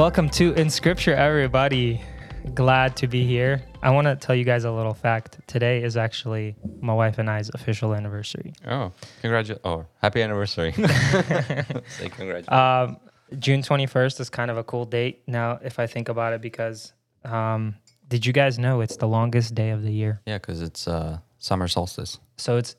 [0.00, 2.00] Welcome to In Scripture, everybody.
[2.54, 3.62] Glad to be here.
[3.82, 5.46] I want to tell you guys a little fact.
[5.46, 8.54] Today is actually my wife and I's official anniversary.
[8.66, 9.60] Oh, congratulations.
[9.62, 10.72] Oh, happy anniversary.
[10.72, 12.48] Say congratulations.
[12.48, 12.96] Um,
[13.38, 16.94] June 21st is kind of a cool date now, if I think about it, because
[17.26, 17.74] um,
[18.08, 20.22] did you guys know it's the longest day of the year?
[20.24, 22.18] yeah, because it's uh, summer solstice.
[22.38, 22.74] So it's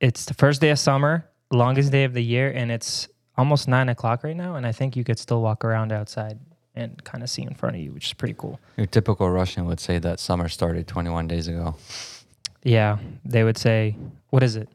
[0.00, 3.88] it's the first day of summer, longest day of the year, and it's almost nine
[3.88, 4.56] o'clock right now.
[4.56, 6.38] And I think you could still walk around outside
[6.76, 8.60] and kind of see in front of you, which is pretty cool.
[8.76, 11.76] Your typical Russian would say that summer started 21 days ago.
[12.62, 13.96] Yeah, they would say,
[14.30, 14.68] what is it,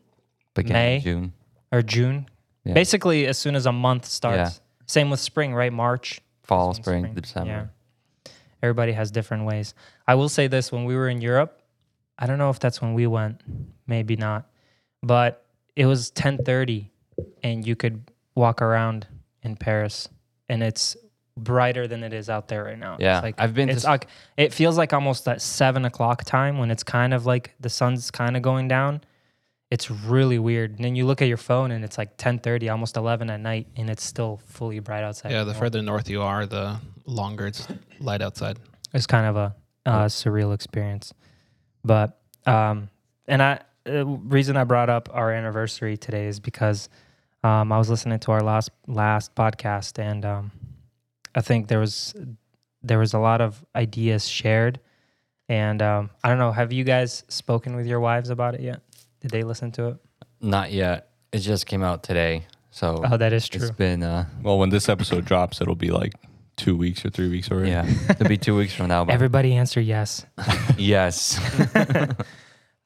[0.55, 0.99] Beginning May?
[0.99, 1.33] June.
[1.71, 2.25] or June?
[2.63, 2.73] Yeah.
[2.73, 4.37] Basically, as soon as a month starts.
[4.37, 4.59] Yeah.
[4.87, 5.71] Same with spring, right?
[5.71, 6.19] March.
[6.43, 7.13] Fall, spring, spring.
[7.13, 7.69] December.
[8.25, 8.31] Yeah.
[8.63, 9.73] Everybody has different ways.
[10.07, 11.61] I will say this when we were in Europe,
[12.17, 13.41] I don't know if that's when we went,
[13.87, 14.47] maybe not.
[15.01, 15.43] But
[15.75, 16.89] it was 10:30
[17.43, 19.07] and you could walk around
[19.41, 20.07] in Paris
[20.47, 20.95] and it's
[21.37, 22.97] brighter than it is out there right now.
[22.99, 26.23] Yeah, It's like I've been it's s- like it feels like almost that seven o'clock
[26.25, 29.01] time when it's kind of like the sun's kind of going down.
[29.69, 30.71] It's really weird.
[30.75, 33.67] And then you look at your phone and it's like 10:30, almost 11 at night,
[33.77, 35.31] and it's still fully bright outside.
[35.31, 37.67] Yeah, the further north you are, the longer it's
[37.99, 38.59] light outside.
[38.93, 41.13] it's kind of a uh, surreal experience.
[41.85, 42.89] But um,
[43.27, 43.59] and I
[43.89, 46.89] uh, reason I brought up our anniversary today is because
[47.43, 50.51] um, I was listening to our last last podcast and um,
[51.35, 52.13] I think there was
[52.83, 54.79] there was a lot of ideas shared.
[55.49, 58.81] And um, I don't know, have you guys spoken with your wives about it yet?
[59.19, 59.97] Did they listen to it?
[60.39, 61.09] Not yet.
[61.33, 62.45] It just came out today.
[62.71, 63.61] So Oh, that is true.
[63.61, 66.13] it's been, uh, Well, when this episode drops, it'll be like
[66.55, 67.71] two weeks or three weeks already.
[67.71, 69.03] yeah, it'll be two weeks from now.
[69.03, 70.25] But Everybody answer yes.
[70.77, 71.37] yes.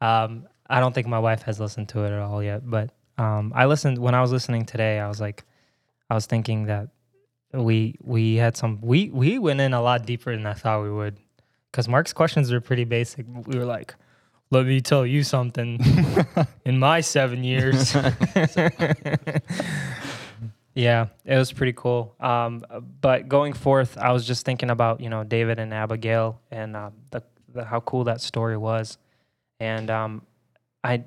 [0.02, 3.54] Um, I don't think my wife has listened to it at all yet, but um,
[3.56, 5.00] I listened when I was listening today.
[5.00, 5.44] I was like,
[6.10, 6.90] I was thinking that
[7.54, 10.92] we we had some we we went in a lot deeper than I thought we
[10.92, 11.18] would,
[11.72, 13.26] because Mark's questions were pretty basic.
[13.46, 13.96] We were like,
[14.52, 15.80] "Let me tell you something."
[16.66, 17.96] in my seven years,
[20.76, 22.16] yeah, it was pretty cool.
[22.20, 22.64] Um,
[23.02, 26.90] but going forth, I was just thinking about you know David and Abigail and uh,
[27.12, 27.24] the,
[27.54, 28.98] the how cool that story was,
[29.60, 30.22] and um,
[30.84, 31.04] I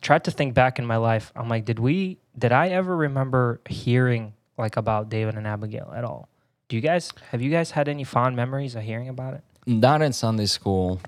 [0.00, 1.32] tried to think back in my life.
[1.34, 2.18] I'm like, did we?
[2.36, 6.28] Did I ever remember hearing like about David and Abigail at all?
[6.68, 9.42] Do you guys have you guys had any fond memories of hearing about it?
[9.66, 11.00] Not in Sunday school.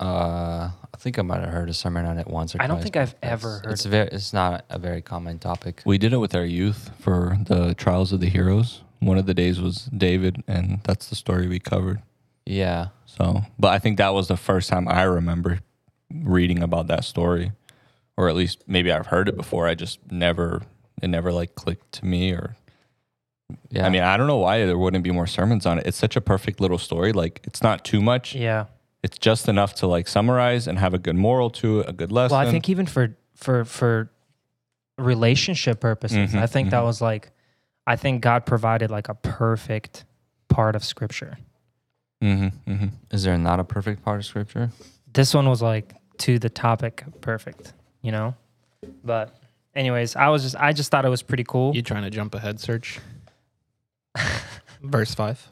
[0.00, 2.68] Uh, I think I might have heard a sermon on it once or twice.
[2.68, 4.08] I don't think I've ever heard It's of very.
[4.08, 5.82] It's not a very common topic.
[5.84, 8.82] We did it with our youth for the Trials of the Heroes.
[9.00, 12.02] One of the days was David, and that's the story we covered.
[12.46, 12.88] Yeah.
[13.06, 15.60] So, but I think that was the first time I remember
[16.12, 17.52] reading about that story,
[18.16, 19.66] or at least maybe I've heard it before.
[19.66, 20.62] I just never,
[21.02, 22.56] it never like clicked to me, or
[23.70, 23.86] Yeah.
[23.86, 25.86] I mean, I don't know why there wouldn't be more sermons on it.
[25.86, 27.12] It's such a perfect little story.
[27.12, 28.34] Like, it's not too much.
[28.34, 28.66] Yeah.
[29.02, 32.12] It's just enough to like summarize and have a good moral to it, a good
[32.12, 32.36] lesson.
[32.36, 34.10] Well, I think even for for for
[34.98, 36.86] relationship purposes, Mhm, I think that mhm.
[36.86, 37.30] was like,
[37.86, 40.04] I think God provided like a perfect
[40.48, 41.38] part of Scripture.
[42.22, 42.86] Mm-hmm, mm-hmm.
[43.12, 44.70] Is there not a perfect part of scripture?
[45.12, 47.72] This one was like to the topic, perfect.
[48.02, 48.34] You know,
[49.04, 49.36] but
[49.74, 51.74] anyways, I was just I just thought it was pretty cool.
[51.76, 52.98] You trying to jump ahead, Serge?
[54.82, 55.46] Verse five.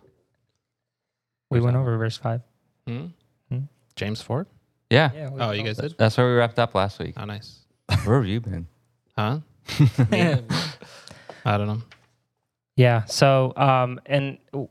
[1.51, 2.43] we went over verse five.
[2.87, 3.07] Hmm?
[3.51, 3.59] Hmm?
[3.97, 4.47] James four.
[4.91, 5.11] Yeah.
[5.15, 5.31] Yeah.
[5.31, 5.97] we Oh, you guys did?
[5.99, 7.15] That's where we wrapped up last week.
[7.17, 7.61] Oh, nice.
[8.05, 8.67] Where have you been?
[9.17, 9.41] Huh?
[11.45, 11.83] I don't know.
[12.77, 13.05] Yeah.
[13.05, 14.69] So, um, and w-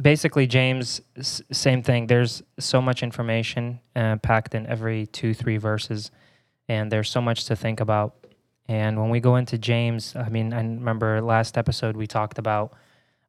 [0.00, 2.06] basically, James, s- same thing.
[2.06, 6.10] There's so much information uh, packed in every two, three verses,
[6.68, 8.14] and there's so much to think about.
[8.68, 12.72] And when we go into James, I mean, I remember last episode we talked about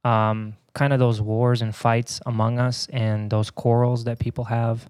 [0.04, 4.90] um, kind of those wars and fights among us and those quarrels that people have,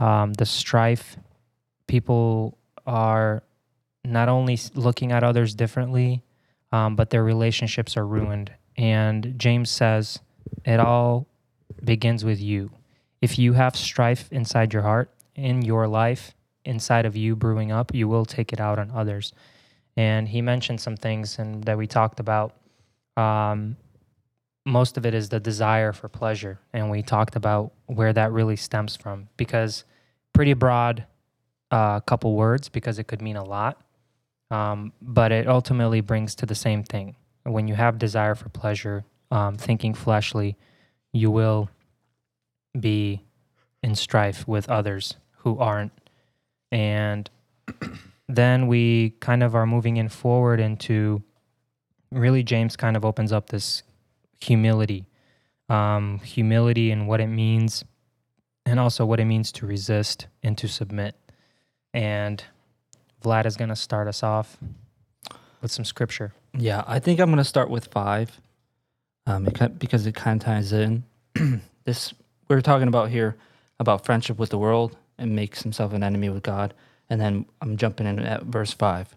[0.00, 1.16] um, the strife.
[1.86, 3.42] People are
[4.04, 6.22] not only looking at others differently,
[6.72, 8.52] um, but their relationships are ruined.
[8.76, 10.20] And James says
[10.64, 11.26] it all
[11.82, 12.70] begins with you.
[13.20, 16.34] If you have strife inside your heart, in your life,
[16.64, 19.32] inside of you brewing up, you will take it out on others.
[19.96, 22.54] And he mentioned some things and that we talked about.
[23.16, 23.76] Um,
[24.64, 28.56] most of it is the desire for pleasure, and we talked about where that really
[28.56, 29.28] stems from.
[29.36, 29.84] Because
[30.32, 31.04] pretty broad,
[31.70, 33.80] uh, couple words because it could mean a lot
[34.50, 37.16] um, but it ultimately brings to the same thing.
[37.42, 40.56] When you have desire for pleasure, um, thinking fleshly,
[41.12, 41.70] you will
[42.78, 43.22] be
[43.82, 45.92] in strife with others who aren't.
[46.70, 47.28] And
[48.28, 51.22] then we kind of are moving in forward into
[52.10, 53.82] really, James kind of opens up this
[54.44, 55.06] humility
[55.68, 57.84] um, humility and what it means,
[58.66, 61.16] and also what it means to resist and to submit.
[61.92, 62.42] And
[63.22, 64.56] Vlad is going to start us off
[65.62, 66.32] with some scripture.
[66.56, 68.40] Yeah, I think I'm going to start with five
[69.26, 69.44] um,
[69.78, 71.04] because it kind of ties in.
[71.84, 72.14] this
[72.48, 73.36] we are talking about here
[73.80, 76.74] about friendship with the world and makes himself an enemy with God.
[77.08, 79.16] And then I'm jumping in at verse five.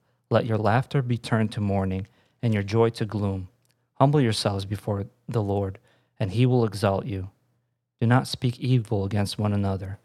[0.31, 2.07] Let your laughter be turned to mourning,
[2.41, 3.49] and your joy to gloom.
[3.95, 5.77] Humble yourselves before the Lord,
[6.17, 7.29] and he will exalt you.
[7.99, 9.99] Do not speak evil against one another.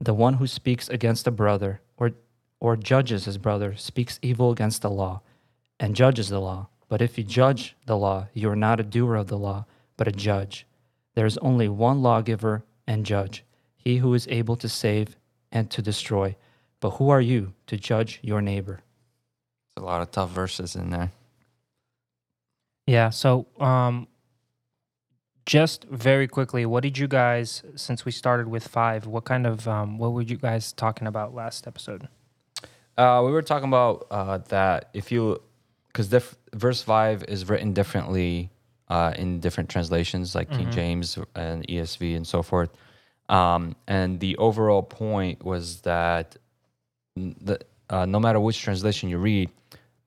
[0.00, 2.12] The one who speaks against a brother or,
[2.60, 5.22] or judges his brother speaks evil against the law
[5.80, 6.68] and judges the law.
[6.88, 9.66] But if you judge the law, you are not a doer of the law,
[9.96, 10.66] but a judge.
[11.14, 13.44] There is only one lawgiver and judge,
[13.76, 15.16] he who is able to save
[15.50, 16.36] and to destroy.
[16.78, 18.82] But who are you to judge your neighbor?
[19.76, 21.10] A lot of tough verses in there.
[22.86, 23.10] Yeah.
[23.10, 24.08] So, um,
[25.46, 29.66] just very quickly, what did you guys, since we started with five, what kind of,
[29.66, 32.08] um, what were you guys talking about last episode?
[32.96, 35.40] Uh, we were talking about uh, that if you,
[35.88, 38.50] because diff- verse five is written differently
[38.88, 40.72] uh, in different translations, like King Mhm.
[40.72, 42.70] James and ESV and so forth.
[43.28, 46.36] Um, and the overall point was that
[47.16, 47.58] the,
[47.92, 49.50] uh, no matter which translation you read,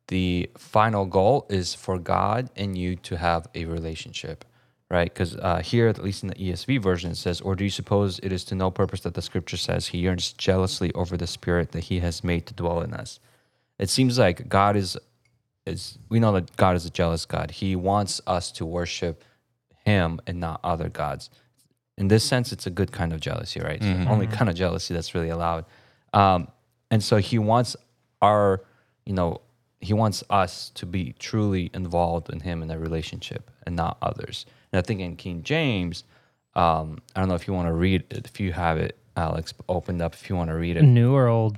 [0.07, 4.43] the final goal is for God and you to have a relationship,
[4.89, 5.11] right?
[5.11, 8.19] Because uh, here, at least in the ESV version, it says, Or do you suppose
[8.23, 11.71] it is to no purpose that the scripture says he yearns jealously over the spirit
[11.71, 13.19] that he has made to dwell in us?
[13.77, 14.97] It seems like God is,
[15.65, 17.51] is we know that God is a jealous God.
[17.51, 19.23] He wants us to worship
[19.85, 21.29] him and not other gods.
[21.97, 23.75] In this sense, it's a good kind of jealousy, right?
[23.75, 25.65] It's the only kind of jealousy that's really allowed.
[26.13, 26.47] Um,
[26.91, 27.75] and so he wants
[28.21, 28.61] our,
[29.05, 29.41] you know,
[29.81, 34.45] he wants us to be truly involved in him in that relationship and not others.
[34.71, 36.03] And I think in King James,
[36.55, 39.53] um, I don't know if you want to read it, if you have it, Alex,
[39.69, 40.83] opened up if you want to read it.
[40.83, 41.57] New or old?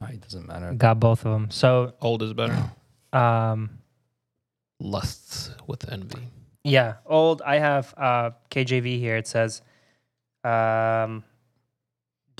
[0.00, 0.72] Oh, it doesn't matter.
[0.72, 1.50] Got both of them.
[1.50, 2.56] So, Old is better.
[3.12, 3.70] um,
[4.80, 6.28] Lusts with envy.
[6.64, 7.42] yeah, old.
[7.42, 9.16] I have uh, KJV here.
[9.16, 9.60] It says,
[10.42, 11.22] um,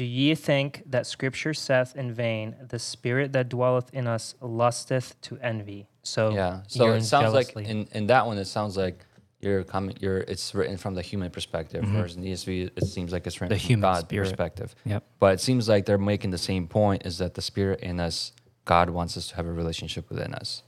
[0.00, 5.08] "Do ye think that Scripture saith in vain, the Spirit that dwelleth in us lusteth
[5.26, 6.62] to envy?" So, Yeah.
[6.68, 9.04] So it sounds like in, in that one, it sounds like
[9.42, 9.94] you're coming.
[10.00, 10.20] You're.
[10.32, 13.60] It's written from the human perspective, whereas in ESV, it seems like it's written The
[13.60, 14.24] from human God's spirit.
[14.28, 14.74] perspective.
[14.92, 15.02] Yep.
[15.22, 18.32] But it seems like they're making the same point: is that the spirit in us,
[18.64, 20.62] God wants us to have a relationship within us.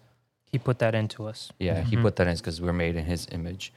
[0.52, 1.50] He put that into us.
[1.58, 2.02] Yeah, he Mhm.
[2.02, 3.72] put that in because we're made in His image,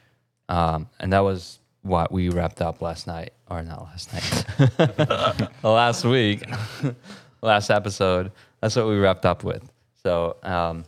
[0.50, 6.04] um, and that was what we wrapped up last night, or not last night, last
[6.04, 6.44] week,
[7.42, 8.32] last episode.
[8.60, 9.70] That's what we wrapped up with.
[10.02, 10.84] So, um,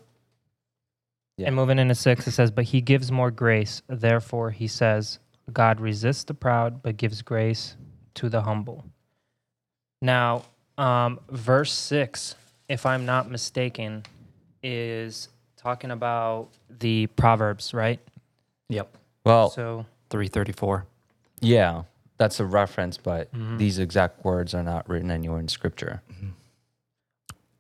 [1.37, 1.49] Yeah.
[1.49, 3.83] And moving into six, it says, But he gives more grace.
[3.89, 5.19] Therefore, he says,
[5.53, 7.77] God resists the proud, but gives grace
[8.15, 8.85] to the humble.
[10.03, 10.45] Now,
[10.77, 12.35] um, verse six,
[12.69, 14.05] if I'm not mistaken,
[14.63, 18.01] is talking about the Proverbs, right?
[18.69, 18.97] Yep.
[19.25, 20.87] well, So, 334.
[21.41, 21.83] yeah,
[22.17, 23.59] that's a reference, but Mhm.
[23.59, 26.03] these exact words are not written anywhere in Scripture.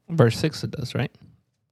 [0.08, 1.10] Verse six, it does, right?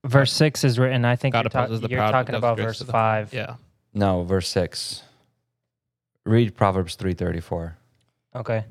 [0.04, 2.78] verse six is written, I think God you're, ta- the you're proud, talking about verse
[2.78, 3.32] to the- five.
[3.34, 3.56] Yeah.
[3.92, 5.02] No, verse six.
[6.24, 7.76] Read Proverbs three thirty four.
[8.34, 8.64] Okay.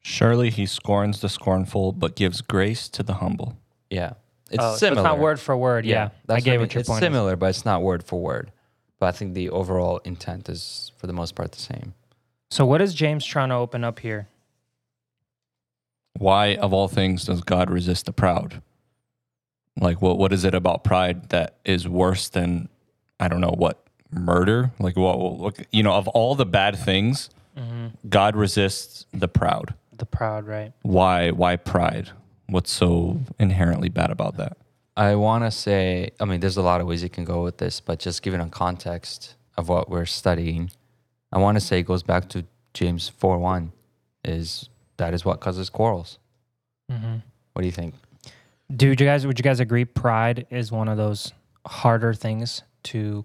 [0.00, 3.56] Surely he scorns the scornful, but gives grace to the humble.
[3.90, 4.14] Yeah,
[4.50, 5.02] it's oh, so similar.
[5.02, 5.84] it's not word for word.
[5.84, 6.06] Yeah.
[6.06, 7.06] I that's get what, what your It's point is.
[7.06, 8.50] similar, but it's not word for word.
[9.00, 11.94] But I think the overall intent is, for the most part, the same.
[12.50, 14.28] So, what is James trying to open up here?
[16.18, 18.62] Why, of all things, does God resist the proud?
[19.80, 22.68] Like, what what is it about pride that is worse than,
[23.18, 24.70] I don't know, what murder?
[24.78, 29.74] Like, what, what you know, of all the bad things, hmm God resists the proud.
[29.96, 30.72] The proud, right?
[30.82, 31.30] Why?
[31.30, 32.10] Why pride?
[32.48, 34.58] What's so inherently bad about that?
[35.00, 37.56] I want to say, I mean, there's a lot of ways you can go with
[37.56, 40.70] this, but just given a context of what we're studying,
[41.32, 43.72] I want to say it goes back to James 4 1
[44.26, 46.18] is that is what causes quarrels.
[46.90, 47.16] hmm
[47.54, 47.94] What do you think?
[48.70, 49.86] Dude, you guys, would you guys agree?
[49.86, 51.32] Pride is one of those
[51.66, 53.24] harder things to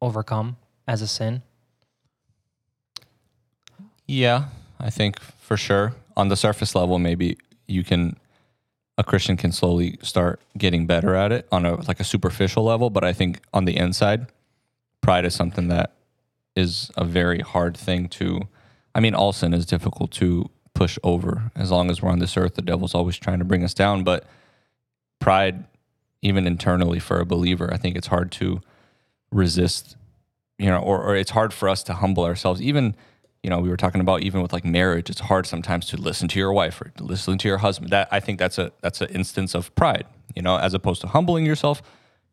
[0.00, 0.56] overcome
[0.88, 1.42] as a sin.
[4.06, 4.46] Yeah,
[4.80, 5.92] I think for sure.
[6.16, 8.16] On the surface level, maybe you can
[8.96, 12.90] a Christian can slowly start getting better at it on a like a superficial level,
[12.90, 14.26] but I think on the inside,
[15.00, 15.92] pride is something that
[16.54, 18.48] is a very hard thing to
[18.94, 21.50] I mean, all sin is difficult to push over.
[21.56, 24.04] As long as we're on this earth, the devil's always trying to bring us down,
[24.04, 24.24] but
[25.18, 25.64] pride
[26.22, 28.60] even internally for a believer, I think it's hard to
[29.30, 29.96] resist,
[30.58, 32.94] you know, or, or it's hard for us to humble ourselves even
[33.44, 36.26] you know, we were talking about even with like marriage, it's hard sometimes to listen
[36.28, 37.90] to your wife or to listen to your husband.
[37.90, 40.06] That I think that's a that's an instance of pride.
[40.34, 41.82] You know, as opposed to humbling yourself,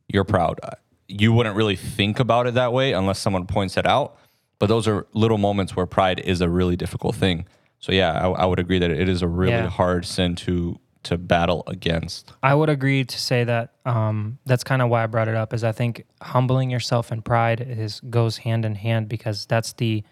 [0.07, 0.59] you're proud.
[0.63, 0.71] Uh,
[1.07, 4.17] You wouldn't really think about it that way unless someone points it out.
[4.59, 7.45] But those are little moments where pride is a really difficult thing.
[7.79, 9.67] So yeah, I, I would agree that it is a really Yeah.
[9.69, 12.31] hard sin to to battle against.
[12.43, 15.51] I would agree to say that um, that's kind of why I brought it up.
[15.53, 20.03] Is I think humbling yourself and pride is goes hand in hand because that's the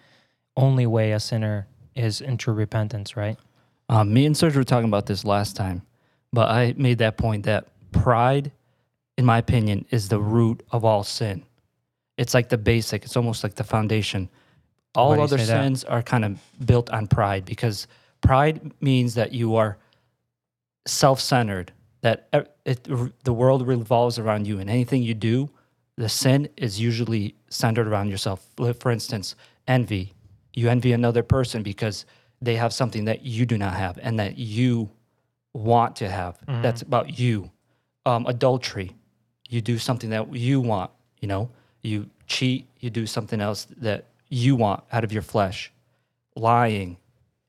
[0.59, 3.37] only way a sinner is in true repentance, right?
[3.87, 5.81] Um, me and Serge were talking about this last time,
[6.31, 8.51] but I made that point that pride,
[9.17, 11.43] in my opinion, is the root of all sin.
[12.17, 13.05] It's like the basic.
[13.05, 14.29] It's almost like the foundation.
[14.93, 15.63] All other say that?
[15.63, 17.87] sins are kind of built on pride because
[18.21, 19.77] pride means that you are
[20.85, 21.71] self-centered.
[22.01, 22.87] That e- it,
[23.23, 25.49] the world revolves around you, and anything you do,
[25.95, 28.45] the sin is usually centered around yourself.
[28.79, 29.35] For instance,
[29.67, 30.13] envy.
[30.59, 32.05] You envy another person because
[32.41, 34.89] they have something that you do not have and that you
[35.53, 36.37] want to have.
[36.47, 37.49] That's about you.
[38.05, 38.91] Um, adultery.
[39.47, 40.91] You do something that you want.
[41.21, 41.49] You know,
[41.81, 42.67] you cheat.
[42.81, 45.71] You do something else that you want out of your flesh.
[46.35, 46.97] Lying.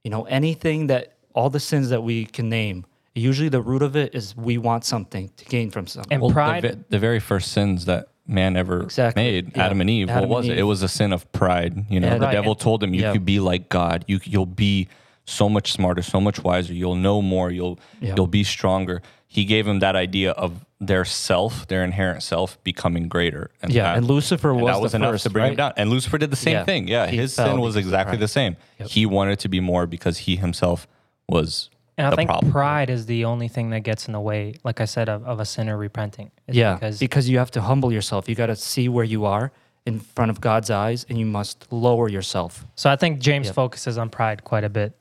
[0.05, 2.87] You know, anything that all the sins that we can name.
[3.17, 6.13] Usually, the root of it is we want something to gain from something.
[6.13, 9.23] And Well, pride, the, the very first sins that man ever Exactly.
[9.23, 9.65] made, Yeah.
[9.67, 10.61] Adam and Eve, Adam what was and it?
[10.61, 11.85] It was a sin of pride.
[11.91, 12.33] You know, Yeah, the right.
[12.33, 13.13] devil told him you Yeah.
[13.13, 14.05] could be like God.
[14.07, 14.89] You you'll be
[15.25, 16.73] so much smarter, so much wiser.
[16.73, 17.51] You'll know more.
[17.51, 19.03] You'll you'll be stronger.
[19.27, 23.51] He gave him that idea of their self, their inherent self, becoming greater.
[23.63, 25.57] And yeah, that- and Lucifer and was, that was the enough first, to bring him
[25.57, 25.73] down.
[25.77, 26.89] And Lucifer did the same thing.
[26.89, 28.21] Yeah, He his sin was exactly pride.
[28.21, 28.57] the same.
[28.81, 28.89] Yep.
[28.89, 30.89] He wanted to be more because he himself
[31.29, 31.69] was
[32.01, 32.51] and I the think problem.
[32.51, 35.39] pride is the only thing that gets in the way, like I said, of, of
[35.41, 36.31] a sinner repenting.
[36.49, 38.29] Is Yeah, because because you have to humble yourself.
[38.29, 39.53] You got to see where you are
[39.87, 42.65] in front of God's eyes, and you must lower yourself.
[42.77, 43.55] so I think James Yep.
[43.55, 44.93] focuses on pride quite a bit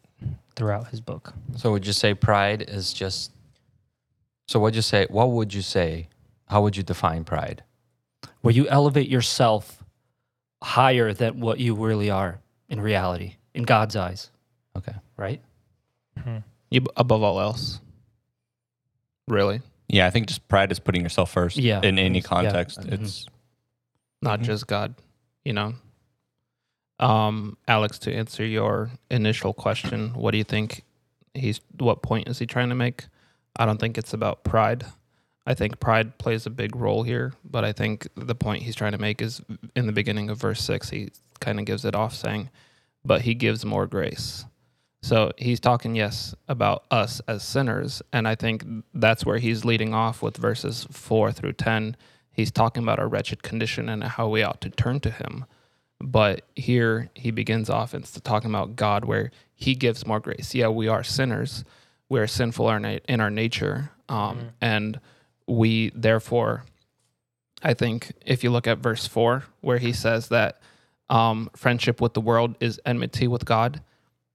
[0.55, 1.33] throughout his book.
[1.57, 3.31] So would you say pride is just?
[4.47, 5.05] So what would you say?
[5.09, 6.07] What would you say?
[6.47, 7.63] How would you define pride?
[8.41, 9.83] Where you elevate yourself
[10.63, 12.39] higher than what you really are
[12.69, 14.31] in reality, in God's eyes,
[14.77, 14.93] Okay.
[15.17, 15.41] right?
[16.25, 16.43] You,
[16.95, 17.79] above all else.
[19.27, 19.61] Really?
[19.87, 21.57] Yeah, I think just pride is putting yourself first.
[21.57, 21.81] Yeah.
[21.81, 22.91] In any context, Mhm.
[23.03, 23.25] it's
[24.21, 24.43] Not Mhm.
[24.43, 24.95] just God,
[25.45, 25.75] you know?
[26.99, 30.83] Um, Alex, to answer your initial question, what do you think
[31.33, 33.05] he's, what point is he trying to make?
[33.55, 34.85] I don't think it's about pride.
[35.45, 38.91] I think pride plays a big role here, but I think the point he's trying
[38.91, 39.41] to make is
[39.75, 42.49] in the beginning of verse six, he kind of gives it off saying,
[43.05, 44.43] but he gives more grace.
[45.01, 48.01] So he's talking, yes, about us as sinners.
[48.11, 51.95] And I think that's where he's leading off with verses four through 10.
[52.31, 55.45] He's talking about our wretched condition and how we ought to turn to him.
[56.01, 60.53] But here he begins off and talking about God, where he gives more grace.
[60.55, 61.63] Yeah, we are sinners.
[62.07, 63.91] We are sinful in our- in our nature.
[64.07, 64.99] Um, And
[65.47, 66.63] we, therefore,
[67.63, 70.61] I think if you look at verse four, where he says that
[71.09, 73.81] um, friendship with the world is enmity with God,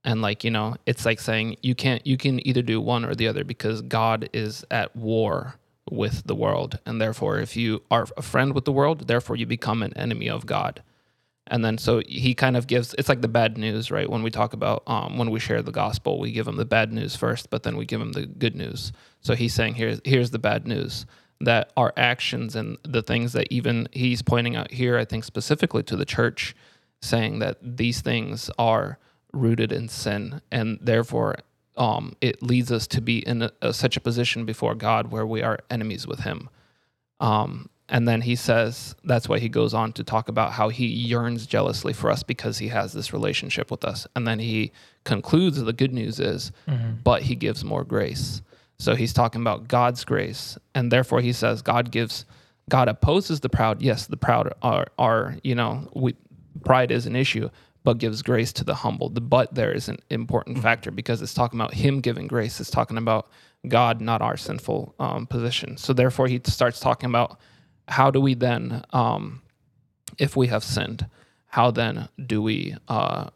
[0.05, 3.15] and like you know, it's like saying you can't, you can either do one or
[3.15, 5.57] the other because God is at war
[5.91, 9.47] with the world, and therefore, if you are a friend with the world, therefore you
[9.47, 10.83] become an enemy of God.
[11.47, 14.09] And then so he kind of gives it's like the bad news, right?
[14.09, 16.93] When we talk about um, when we share the gospel, we give him the bad
[16.93, 18.93] news first, but then we give him the good news.
[19.21, 21.05] So he's saying here's here's the bad news
[21.41, 25.83] that our actions and the things that even he's pointing out here, I think specifically
[25.85, 26.55] to the church,
[27.03, 28.99] saying that these things are
[29.35, 31.37] rooted in sin, and therefore
[31.77, 35.27] um, it leads us to be in a, a, such a position before God where
[35.27, 36.49] we are enemies with Him.
[37.21, 40.87] Um, and then he says that's why he goes on to talk about how he
[40.87, 44.07] yearns jealously for us because he has this relationship with us.
[44.17, 44.73] And then he
[45.05, 46.51] concludes the good news is,
[47.05, 48.41] but he gives more grace.
[48.79, 52.25] So he's talking about God's grace, and therefore he says God gives,
[52.69, 53.83] God opposes the proud.
[53.83, 56.17] Yes, the proud are are you know we,
[56.65, 57.51] pride is an issue,
[57.85, 59.09] but gives grace to the humble.
[59.11, 62.61] The but there is an important factor because it's talking about Him giving grace.
[62.61, 63.29] It's talking about
[63.69, 65.77] God, not our sinful um, position.
[65.77, 67.39] So therefore he starts talking about
[67.89, 69.43] how do we then, um,
[70.19, 71.07] if we have sinned,
[71.47, 73.29] how then do we uh,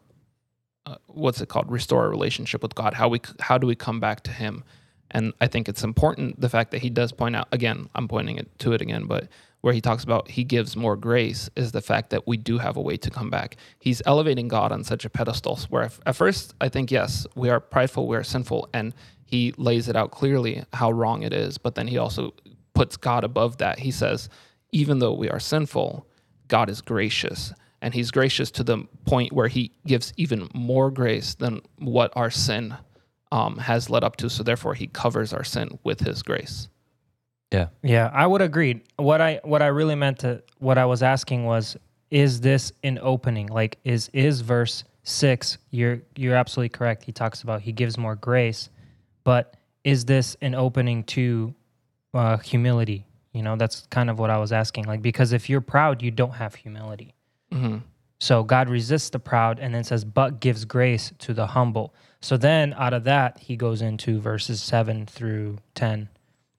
[0.85, 1.71] uh, what's it called?
[1.71, 2.95] Restore a relationship with God.
[2.95, 4.63] How we how do we come back to Him?
[5.11, 7.89] And I think it's important the fact that he does point out again.
[7.95, 9.27] I'm pointing it to it again, but
[9.61, 12.77] where he talks about he gives more grace is the fact that we do have
[12.77, 13.57] a way to come back.
[13.79, 17.59] He's elevating God on such a pedestal where at first I think yes, we are
[17.59, 18.93] prideful, we are sinful, and
[19.25, 21.57] he lays it out clearly how wrong it is.
[21.57, 22.33] But then he also
[22.73, 23.79] puts God above that.
[23.79, 24.29] He says,
[24.71, 26.07] even though we are sinful,
[26.47, 27.53] God is gracious.
[27.81, 32.29] And he's gracious to the point where he gives even more grace than what our
[32.29, 32.75] sin
[33.31, 34.29] um, has led up to.
[34.29, 36.67] So therefore, he covers our sin with his grace.
[37.51, 37.67] Yeah.
[37.81, 38.81] Yeah, I would agree.
[38.97, 41.77] What I what I really meant to what I was asking was
[42.11, 43.47] is this an opening?
[43.47, 47.03] Like is is verse 6 you're you're absolutely correct.
[47.03, 48.69] He talks about he gives more grace,
[49.23, 51.53] but is this an opening to
[52.13, 53.05] uh, humility?
[53.33, 54.85] You know, that's kind of what I was asking.
[54.85, 57.15] Like because if you're proud, you don't have humility.
[57.51, 57.77] hmm
[58.19, 61.95] So God resists the proud and then says, but gives grace to the humble.
[62.21, 66.09] So then out of that, he goes into verses 7 through 10.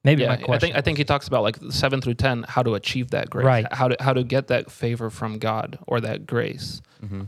[0.02, 0.60] Maybe Yeah, my I question.
[0.60, 3.44] think I think he talks about like seven through ten, how to achieve that grace,
[3.44, 3.66] Right.
[3.72, 6.80] How to how to get that favor from God or that grace.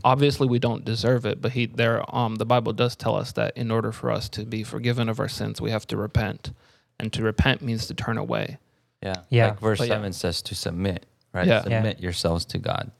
[0.03, 3.55] Obviously, we don't deserve it, but he there um the Bible does tell us that
[3.57, 6.51] in order for us to be forgiven of our sins, we have to repent,
[6.99, 8.57] and to repent means to turn away.
[9.03, 9.15] Yeah.
[9.29, 9.47] Yeah.
[9.49, 9.95] Like verse But yeah.
[9.95, 11.45] 7 says to submit, right?
[11.47, 11.63] Yeah.
[11.67, 11.79] Yeah.
[11.81, 12.91] Submit yourselves to God.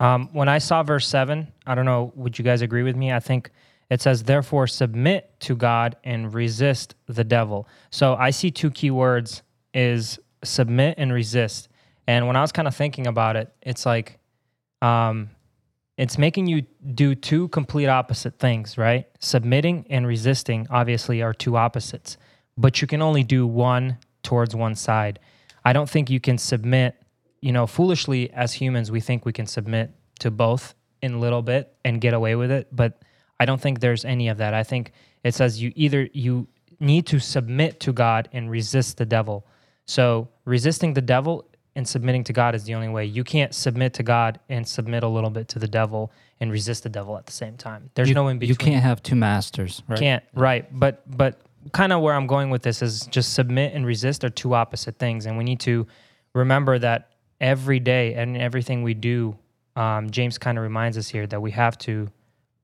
[0.00, 3.12] Um, when I saw verse 7, I don't know, would you guys agree with me?
[3.12, 3.50] I think
[3.90, 7.68] it says, therefore, submit to God and resist the devil.
[7.90, 9.42] So I see two key words
[9.72, 11.68] is submit and resist.
[12.06, 14.18] And when I was kind of thinking about it, it's like
[14.82, 15.30] um,
[15.96, 16.62] it's making you
[16.94, 19.06] do two complete opposite things, right?
[19.18, 22.16] Submitting and resisting obviously are two opposites,
[22.56, 25.18] but you can only do one towards one side.
[25.64, 26.94] I don't think you can submit,
[27.40, 31.42] you know, foolishly as humans, we think we can submit to both in a little
[31.42, 33.02] bit and get away with it, but
[33.40, 34.54] I don't think there's any of that.
[34.54, 34.92] I think
[35.24, 36.48] it says you either you
[36.80, 39.46] need to submit to God and resist the devil.
[39.86, 43.04] So resisting the devil and submitting to God is the only way.
[43.04, 46.82] You can't submit to God and submit a little bit to the devil and resist
[46.82, 47.90] the devil at the same time.
[47.94, 48.48] There's you, no in between.
[48.50, 49.98] You can't have two masters, right?
[49.98, 51.40] Can't right, but but
[51.72, 54.98] kind of where I'm going with this is just submit and resist are two opposite
[54.98, 55.86] things, and we need to
[56.34, 59.36] remember that every day and everything we do.
[59.76, 62.08] Um, James kind of reminds us here that we have to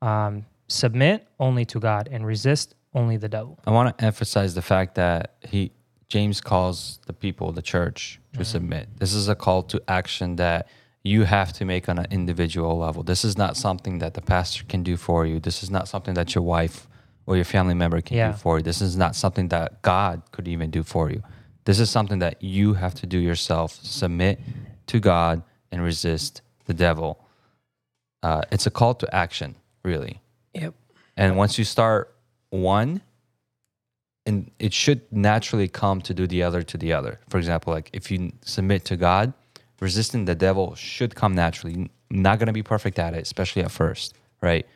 [0.02, 3.58] um, submit only to God and resist only the devil.
[3.66, 5.72] I want to emphasize the fact that he
[6.08, 8.88] James calls the people, the church, to submit.
[8.98, 10.68] This is a call to action that
[11.02, 13.02] you have to make on an individual level.
[13.02, 15.40] This is not something that the pastor can do for you.
[15.40, 16.86] This is not something that your wife
[17.26, 18.30] or your family member can Yeah.
[18.32, 18.62] do for you.
[18.62, 21.22] This is not something that God could even do for you.
[21.64, 23.72] This is something that you have to do yourself.
[23.82, 24.40] Submit
[24.86, 27.18] to God and resist the devil.
[28.22, 30.20] Uh, it's a call to action, really.
[30.54, 30.74] Yep.
[31.16, 32.14] And once you start
[32.50, 33.02] one,
[34.26, 37.20] and it should naturally come to do the other to the other.
[37.28, 39.34] For example, like if you submit to God,
[39.80, 41.90] resisting the devil should come naturally.
[42.10, 44.66] Not going to be perfect at it, especially at first, right?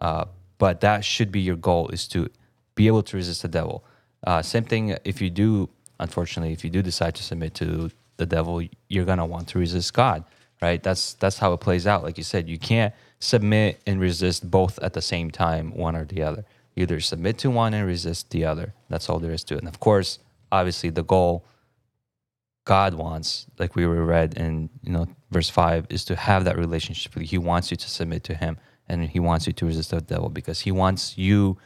[0.00, 0.26] Uh,
[0.58, 2.28] but that should be your goal is to
[2.74, 3.84] be able to resist the devil.
[4.24, 5.68] Uh, same thing if you do,
[5.98, 9.92] unfortunately, if you do decide to submit to the devil, you're gonna want to resist
[9.94, 10.24] God,
[10.62, 10.82] right?
[10.82, 12.02] That's that's how it plays out.
[12.04, 16.04] Like you said, you can't submit and resist both at the same time, one or
[16.04, 16.44] the other.
[16.76, 18.72] Either submit to one and resist the other.
[18.88, 19.58] That's all there is to it.
[19.58, 20.20] And of course,
[20.50, 21.44] obviously, the goal
[22.64, 26.56] God wants, like we were read in you know verse five, is to have that
[26.56, 27.18] relationship.
[27.18, 28.56] He wants you to submit to Him,
[28.88, 31.58] and He wants you to resist the devil because He wants you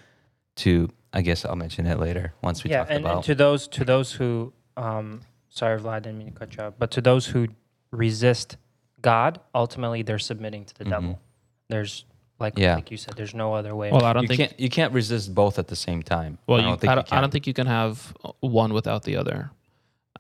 [0.57, 0.89] to.
[1.13, 3.85] I guess I'll mention it later once we yeah, talk and, and to those to
[3.85, 7.27] those who, um, sorry, Vlad, I didn't mean to cut you off, but to those
[7.27, 7.49] who
[7.91, 8.57] resist
[9.01, 11.21] God, ultimately they're submitting to the devil.
[11.69, 12.05] There's
[12.39, 12.63] like Mm-hmm.
[12.63, 12.75] Yeah.
[12.75, 13.91] like you said, there's no other way.
[13.91, 14.39] Well, I don't you think.
[14.39, 16.39] can't you can't resist both at the same time.
[16.47, 17.23] Well, I don't think I, you don't, I can.
[17.23, 19.51] don't think you can have one without the other.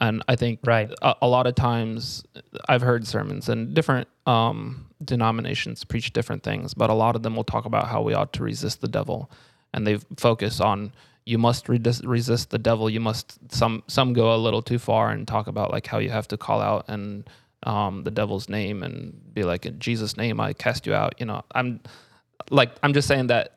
[0.01, 0.91] And I think right.
[1.03, 2.23] a, a lot of times
[2.69, 7.35] I've heard sermons and different um, denominations preach different things, but a lot of them
[7.35, 9.31] will talk about how we ought to resist the devil,
[9.73, 10.93] and they focus on
[11.25, 12.89] you must resist, resist the devil.
[12.91, 16.11] You must some some go a little too far and talk about like how you
[16.11, 17.29] have to call out and
[17.63, 21.15] um, the devil's name and be like in Jesus' name I cast you out.
[21.19, 21.81] You know, I'm
[22.51, 23.53] like I'm just saying that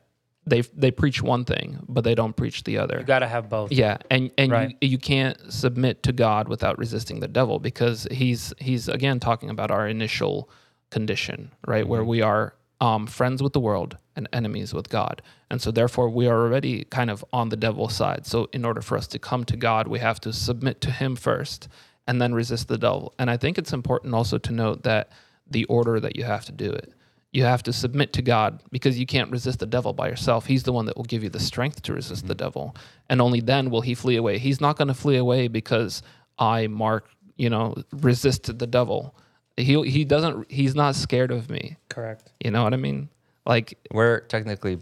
[0.46, 2.98] they they preach one thing, but they don't preach the other.
[2.98, 3.70] You got to have both.
[3.72, 4.76] Yeah, and and Right.
[4.80, 9.50] you, you can't submit to God without resisting the devil because he's he's again talking
[9.50, 10.48] about our initial
[10.90, 15.60] condition, right, where we are um, friends with the world and enemies with God, and
[15.60, 18.26] so therefore we are already kind of on the devil's side.
[18.26, 21.14] So in order for us to come to God, we have to submit to Him
[21.16, 21.68] first,
[22.06, 23.14] and then resist the devil.
[23.18, 25.10] And I think it's important also to note that
[25.48, 26.94] the order that you have to do it
[27.32, 30.46] you have to submit to God because you can't resist the devil by yourself.
[30.46, 32.44] He's the one that will give you the strength to resist the mm-hmm.
[32.44, 32.76] devil.
[33.08, 34.38] And only then will he flee away.
[34.38, 36.02] He's not going to flee away because
[36.38, 39.14] I, Mark, you know, resisted the devil.
[39.56, 41.76] He he doesn't he's not scared of me.
[41.88, 42.32] Correct.
[42.40, 43.08] You know what I mean?
[43.46, 44.78] Like We're technically,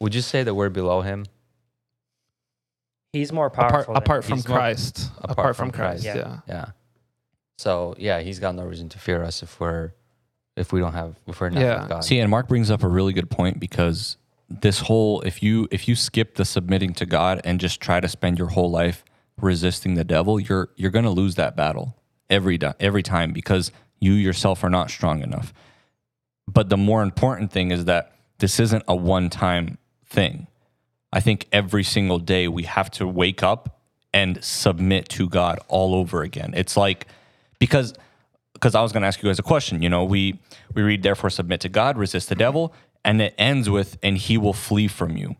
[0.00, 1.24] would you say that we're below him?
[3.16, 3.94] He's more apart powerful.
[3.94, 5.10] than apart from He's more- Christ.
[5.22, 6.16] Apart, from Christ, Christ.
[6.16, 6.40] yeah.
[6.48, 6.64] Yeah.
[7.58, 9.92] So yeah, he's got no reason to fear us if we're
[10.56, 11.80] if we don't have if we're not Yeah.
[11.80, 12.04] with God.
[12.04, 14.16] See, and Mark brings up a really good point because
[14.48, 18.08] this whole if you if you skip the submitting to God and just try to
[18.08, 19.04] spend your whole life
[19.40, 21.96] resisting the devil, you're you're going to lose that battle
[22.30, 25.52] every every time because you yourself are not strong enough.
[26.46, 30.46] But the more important thing is that this isn't a one-time thing.
[31.16, 33.80] I think every single day we have to wake up
[34.12, 36.52] and submit to God all over again.
[36.54, 37.06] It's like
[37.58, 37.94] because
[38.52, 39.80] because I was going to ask you guys a question.
[39.80, 40.38] You know, we
[40.74, 44.36] we read therefore submit to God, resist the devil, and it ends with and he
[44.36, 45.36] will flee from you.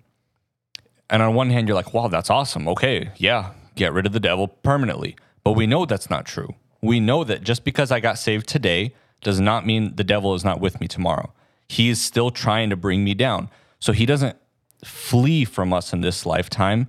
[1.10, 2.68] And on one hand, you're like, wow, that's awesome.
[2.68, 5.14] Okay, yeah, get rid of the devil permanently.
[5.44, 6.54] But we know that's not true.
[6.80, 10.42] We know that just because I got saved today does not mean the devil is
[10.42, 11.34] not with me tomorrow.
[11.68, 13.50] He is still trying to bring me down.
[13.78, 14.38] So he doesn't
[14.87, 16.88] flee from us in this lifetime.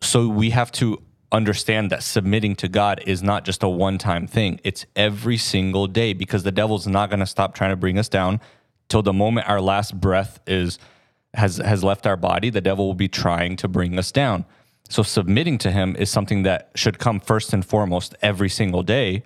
[0.00, 1.02] So we have to
[1.32, 5.86] understand that submitting to God is not just a one time thing, it's every single
[5.86, 8.40] day because the devil's not going to stop trying to bring us down
[8.88, 10.78] till the moment our last breath is
[11.34, 14.44] has has left our body the devil will be trying to bring us down.
[14.88, 19.24] So submitting to him is something that should come first and foremost every single day.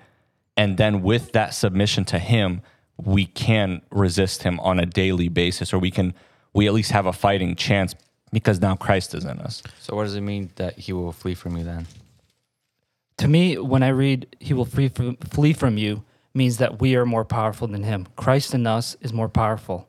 [0.57, 2.63] And then with that submission to him
[2.97, 6.15] we can resist him on a daily basis or we can
[6.53, 7.95] we at least have a fighting chance
[8.33, 11.35] because now Christ is in us So what does it mean that he will flee
[11.35, 11.87] from you then?
[13.19, 16.97] To me, when I read "He will flee from, flee from you," means that we
[16.97, 18.07] are more powerful than Him.
[18.17, 19.89] Christ in us is more powerful.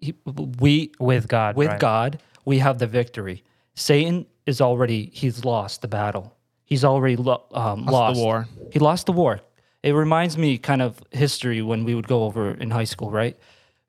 [0.00, 0.14] He,
[0.58, 1.54] we with God.
[1.54, 1.78] with right.
[1.78, 3.44] God, we have the victory.
[3.74, 6.36] Satan is already he's lost the battle.
[6.64, 8.48] He's already lo- um, Lost lost the war.
[8.72, 9.40] He lost the war.
[9.84, 13.36] It reminds me kind of history when we would go over in high school, right?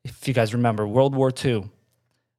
[0.04, 1.70] If you guys remember World War II,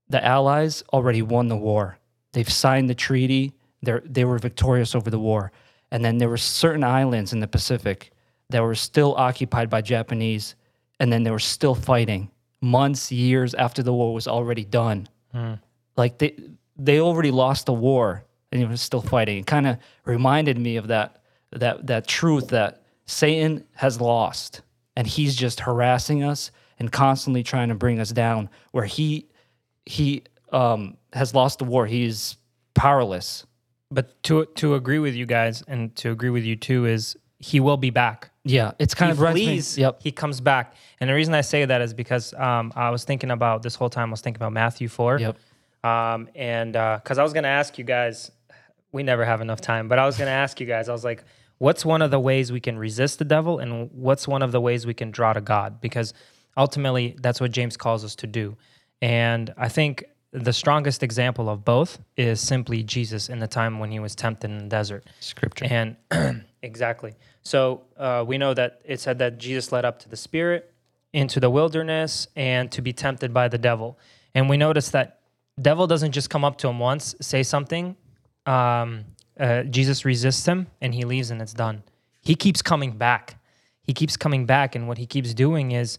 [0.09, 1.99] the Allies already won the war.
[2.33, 3.55] They've signed the treaty.
[3.83, 5.53] They they were victorious over the war.
[5.91, 8.13] And then there were certain islands in the Pacific
[8.51, 10.55] that were still occupied by Japanese,
[11.01, 15.09] and then they were still fighting months, years after the war was already done.
[15.33, 15.55] Hmm.
[15.97, 16.37] Like they
[16.77, 19.39] they already lost the war, and they were still fighting.
[19.39, 24.63] It kind of reminded me of that that that truth that Satan has lost,
[24.97, 28.51] and he's just harassing us and constantly trying to bring us down.
[28.73, 29.29] Where he
[29.87, 32.37] he um, has lost the war, he's
[32.75, 33.47] powerless.
[33.91, 37.61] But to to agree with you guys and to agree with you too is he
[37.61, 38.31] will be back.
[38.45, 40.03] Yeah, it's kind he of me- Yep.
[40.03, 40.75] he comes back.
[41.01, 43.91] And the reason I say that is because um, I was thinking about this whole
[43.91, 44.09] time.
[44.09, 45.19] I was thinking about Matthew four.
[45.19, 45.37] Yep.
[45.85, 48.33] Um, and because I was going to ask you guys,
[48.91, 51.05] we never have enough time, but I was going to ask you guys, I was
[51.05, 51.23] like,
[51.59, 54.61] what's one of the ways we can resist the devil and what's one of the
[54.61, 55.81] ways we can draw to God?
[55.81, 56.13] Because
[56.57, 58.57] ultimately, that's what James calls us to do.
[59.03, 63.91] And I think the strongest example of both is simply Jesus in the time when
[63.91, 65.05] he was tempted in the desert.
[65.21, 65.67] Scripture.
[65.69, 65.97] And
[66.63, 67.15] exactly.
[67.43, 70.73] So uh, we know that it said that Jesus led up to the Spirit
[71.13, 73.99] into the wilderness and to be tempted by the devil.
[74.35, 75.21] And we notice that
[75.61, 77.97] devil doesn't just come up to him once, say something.
[78.45, 79.05] Um,
[79.41, 81.83] uh, Jesus resists him and he leaves and it's done.
[82.21, 83.39] He keeps coming back.
[83.83, 84.75] He keeps coming back.
[84.75, 85.99] And what he keeps doing is,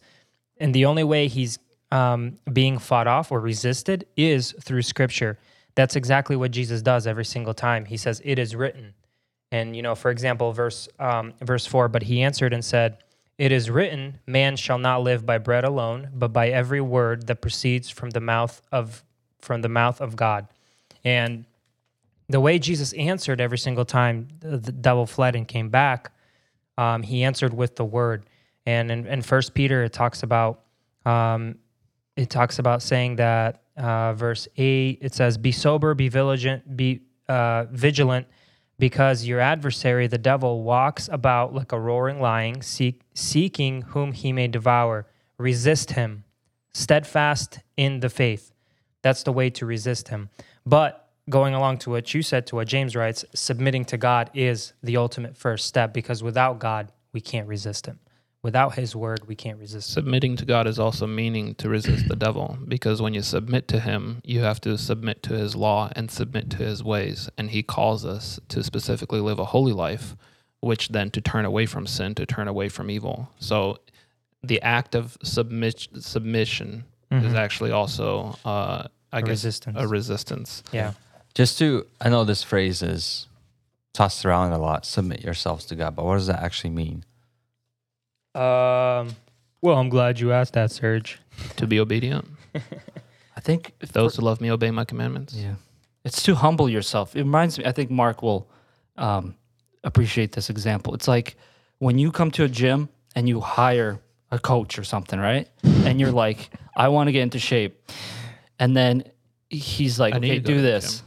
[0.59, 1.57] and the only way he's
[1.91, 5.37] um, being fought off or resisted is through scripture.
[5.75, 7.85] That's exactly what Jesus does every single time.
[7.85, 8.93] He says, It is written.
[9.51, 11.87] And you know, for example, verse um, verse four.
[11.87, 12.97] But he answered and said,
[13.37, 17.41] "It is written, man shall not live by bread alone, but by every word that
[17.41, 19.03] proceeds from the mouth of
[19.39, 20.47] from the mouth of God."
[21.05, 21.45] And
[22.27, 26.11] the way Jesus answered every single time the the devil fled and came back,
[26.77, 28.25] um, he answered with the word.
[28.65, 30.63] And in, in First Peter, it talks about
[31.05, 31.57] um,
[32.17, 34.99] it talks about saying that uh, verse eight.
[35.01, 38.27] It says, "Be sober, be vigilant, be uh, vigilant."
[38.79, 44.31] because your adversary, the devil, walks about like a roaring lion, seek, seeking whom he
[44.31, 45.07] may devour.
[45.37, 46.23] Resist him,
[46.73, 48.51] steadfast in the faith.
[49.01, 50.29] That's the way to resist him.
[50.65, 54.73] But going along to what you said, to what James writes, submitting to God is
[54.81, 57.99] the ultimate first step because without God, we can't resist him.
[58.47, 59.89] Without his word, we can't resist.
[59.91, 63.77] Submitting to God is also meaning to resist the devil because when you submit to
[63.81, 67.29] him, you have to submit to his law and submit to his ways.
[67.37, 70.15] And he calls us to specifically live a holy life,
[70.61, 73.27] which then to turn away from sin, to turn away from evil.
[73.37, 73.79] So
[74.41, 77.35] the act of submit, submission is Mhm.
[77.35, 79.75] actually also, uh, I A guess, resistance.
[79.77, 80.63] a resistance.
[80.71, 80.93] yeah.
[81.35, 83.27] Just to, I know this phrase is
[83.93, 84.85] tossed around a lot.
[84.85, 87.03] Submit yourselves to God, but what does that actually mean?
[88.37, 89.15] Um.
[89.61, 91.19] Well, I'm glad you asked that, Serge.
[91.57, 92.27] To be obedient.
[93.35, 95.33] I think If those who love me obey my commandments.
[95.33, 95.55] Yeah.
[96.03, 97.15] It's to humble yourself.
[97.15, 98.47] It reminds me, I think Mark will
[98.97, 99.35] um,
[99.83, 100.93] appreciate this example.
[100.93, 101.35] It's like
[101.79, 103.99] when you come to a gym and you hire
[104.31, 105.47] a coach or something, right?
[105.63, 107.91] And you're like, I want to get into shape.
[108.59, 109.03] And then
[109.49, 111.03] he's like, I need okay, to go do to the this.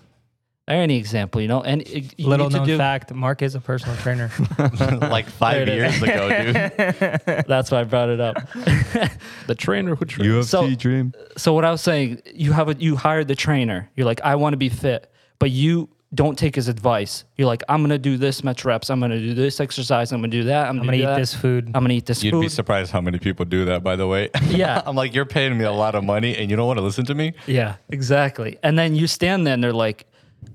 [0.70, 0.78] Gym.
[0.78, 1.62] Or any example, you know?
[1.62, 4.30] And it, you Little need to known do, fact: Mark is a personal trainer.
[5.00, 6.00] like five There it is.
[6.00, 6.28] years ago,
[7.28, 7.44] dude.
[7.46, 8.36] That's why I brought it up.
[9.46, 10.48] The trainer who trains.
[10.48, 11.12] So- dream.
[11.36, 13.90] so what I was saying, you have a you hired the trainer.
[13.96, 17.24] You're like, I want to be fit, but you don't take his advice.
[17.36, 18.90] You're like, I'm gonna do this much reps.
[18.90, 20.12] I'm gonna do this exercise.
[20.12, 20.64] I'm gonna do that.
[20.64, 21.16] I'm I'm gonna, gonna eat that.
[21.18, 21.66] this food.
[21.74, 22.26] I'm gonna eat this food.
[22.26, 22.40] You'd food.
[22.42, 24.28] be surprised how many people do that, by the way.
[24.48, 24.82] Yeah.
[24.84, 27.04] I'm like, you're paying me a lot of money and you don't want to listen
[27.06, 27.32] to me?
[27.46, 28.58] yeah, exactly.
[28.62, 30.04] And then you stand there and they're like,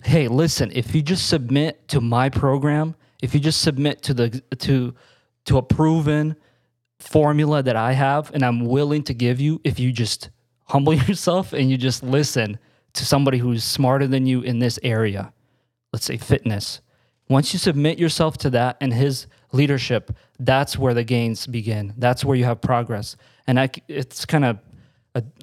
[0.03, 4.41] Hey, listen, if you just submit to my program, if you just submit to the
[4.59, 4.93] to
[5.45, 6.35] to a proven
[6.99, 10.29] formula that I have and I'm willing to give you, if you just
[10.65, 12.57] humble yourself and you just listen
[12.93, 15.33] to somebody who's smarter than you in this area,
[15.91, 16.81] let's say fitness.
[17.27, 21.93] Once you submit yourself to that and his leadership, that's where the gains begin.
[21.97, 23.17] That's where you have progress.
[23.47, 24.59] And I, it's kind of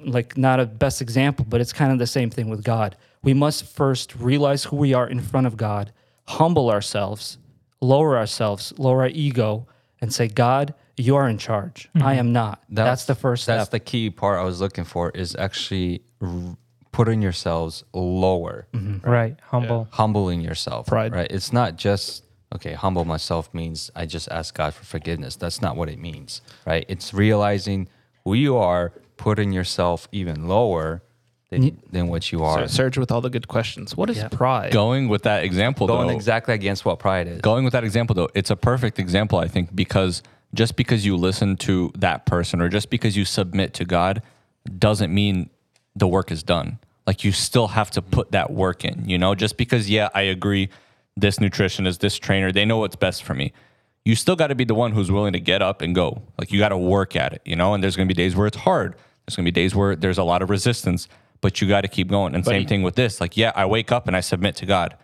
[0.03, 2.95] like not a best example, but it's kind of the same thing with God.
[3.23, 5.93] We must first realize who we are in front of God,
[6.27, 7.37] humble ourselves,
[7.81, 9.67] lower ourselves, lower our ego,
[10.01, 11.89] and say, God, you're in charge.
[11.95, 12.07] I mm-hmm.
[12.07, 12.63] am not.
[12.69, 13.71] That's, the first That's step.
[13.71, 16.57] the key part I was looking for is actually r-
[16.91, 19.09] putting yourselves lower, mm-hmm.
[19.09, 19.37] right.
[19.43, 19.87] Humble.
[19.91, 20.87] humbling yourself.
[20.87, 21.13] Pride.
[21.13, 21.31] Right.
[21.31, 22.73] It's not just okay.
[22.73, 25.35] Humble myself means I just ask God for forgiveness.
[25.35, 26.41] That's not what it means.
[26.65, 26.85] Right.
[26.87, 27.87] It's realizing
[28.23, 31.01] who you are, putting yourself even lower
[31.61, 32.67] than, than what you are.
[32.67, 33.95] Ser- Serge with all the good questions.
[33.95, 34.27] What is Yeah.
[34.29, 34.71] pride?
[34.71, 37.41] Going with that example, Going though, exactly against what pride is.
[37.41, 40.21] going with that example though it's a perfect example i think because
[40.53, 44.21] just because you listen to that person or just because you submit to god
[44.79, 45.49] doesn't mean
[45.95, 49.35] the work is done like you still have to put that work in you know
[49.35, 50.69] just because yeah i agree
[51.17, 53.51] this nutritionist this trainer they know what's best for me
[54.05, 56.51] you still got to be the one who's willing to get up and go like
[56.51, 58.47] you got to work at it you know and there's going to be days where
[58.47, 61.07] it's hard there's going to be days where there's a lot of resistance
[61.43, 63.65] but you got to keep going and same you- thing with this like yeah i
[63.65, 64.97] wake up and i submit to god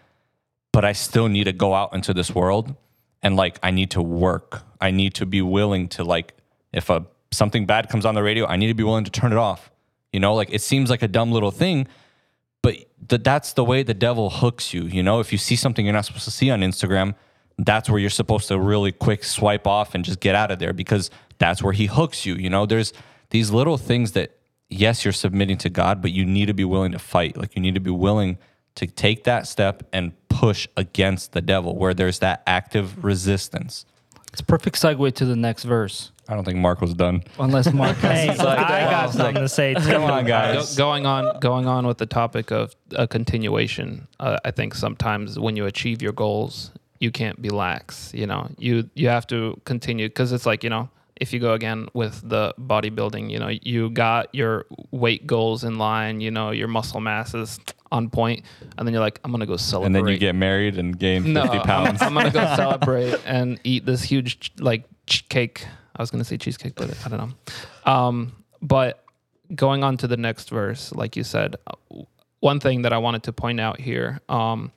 [0.72, 2.76] but I still need to go out into this world
[3.22, 4.64] and like I need to work.
[4.80, 6.36] I need to be willing to like
[6.72, 9.32] if a something bad comes on the radio, I need to be willing to turn
[9.32, 9.72] it off.
[10.14, 11.88] You know, like it seems like a dumb little thing,
[12.62, 12.76] but
[13.10, 14.84] th- that's the way the devil hooks you.
[14.84, 17.16] You know, if you see something you're not supposed to see on Instagram,
[17.58, 20.74] that's where you're supposed to really quick swipe off and just get out of there
[20.74, 22.36] because that's where he hooks you.
[22.36, 22.94] You know, there's
[23.32, 24.38] these little things that
[24.70, 27.38] yes, you're submitting to God, but you need to be willing to fight.
[27.38, 28.38] Like you need to be willing
[28.76, 33.86] to take that step and push against the devil where there's that active resistance.
[34.32, 36.12] it's a perfect segue to the next verse.
[36.30, 37.24] I don't think Mark was done.
[37.40, 39.82] Unless Mark has Hey, I got something to say too.
[39.82, 40.76] Come on, Go, guys.
[40.78, 44.08] going on, going on with the topic of a continuation.
[44.20, 48.14] Uh, I think sometimes when you achieve your goals, you can't be lax.
[48.14, 51.54] You know, you you have to continue because it's like you know, if you go
[51.54, 56.22] again with the bodybuilding, you know, you got your weight goals in line.
[56.22, 57.60] You know, your muscle mass is
[57.92, 58.44] on point,
[58.78, 59.88] and then you're like, I'm gonna go celebrate.
[59.88, 62.02] And then you get married and gain 50 no, I'm- pounds.
[62.02, 65.66] I'm, gonna go celebrate and eat this huge like cake.
[65.96, 67.92] I was gonna say cheesecake, but I don't know.
[67.92, 69.04] Um, but
[69.54, 72.04] going on to the next verse, like you said, uh,
[72.40, 74.72] one thing that I wanted to point out here, um,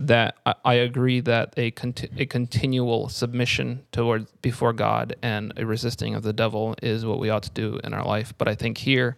[0.00, 5.66] that I, I agree that a conti- a continual submission towards before God and a
[5.66, 8.32] resisting of the devil is what we ought to do in our life.
[8.38, 9.16] But I think here,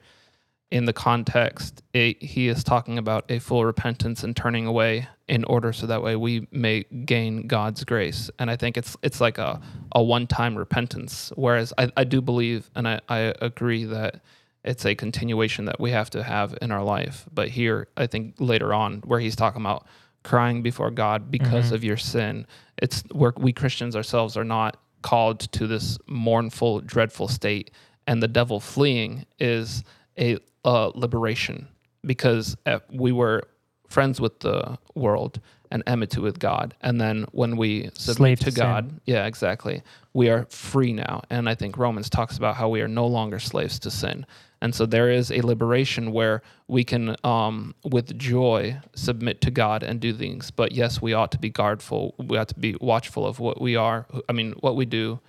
[0.71, 5.45] in the context, it, he is talking about a full repentance and turning away in
[5.45, 8.31] order so that way we may gain God's grace.
[8.39, 9.61] And I think it's it's like a,
[9.93, 11.33] a one time repentance.
[11.35, 14.21] Whereas I, I do believe and I, I agree that
[14.65, 17.27] it's a continuation that we have to have in our life.
[17.33, 19.87] But here, I think later on, where he's talking about
[20.23, 22.47] crying before God because of your sin,
[22.79, 27.71] it's where we Christians ourselves are not called to this mournful, dreadful state.
[28.07, 29.85] And the devil fleeing is
[30.19, 31.69] a uh, liberation
[32.05, 33.45] because uh, we were
[33.89, 36.75] friends with the world and enmity with God.
[36.81, 38.63] And then when we submit to to sin.
[38.63, 41.23] God, yeah, exactly, we are free now.
[41.31, 44.27] And I think Romans talks about how we are no longer slaves to sin.
[44.63, 49.83] And so there is a liberation where we can, um, with joy, submit to God
[49.83, 50.51] and do things.
[50.51, 52.15] But yes, we ought to be guardful.
[52.19, 54.07] We ought to be watchful of what we are.
[54.29, 55.21] I mean, what we do,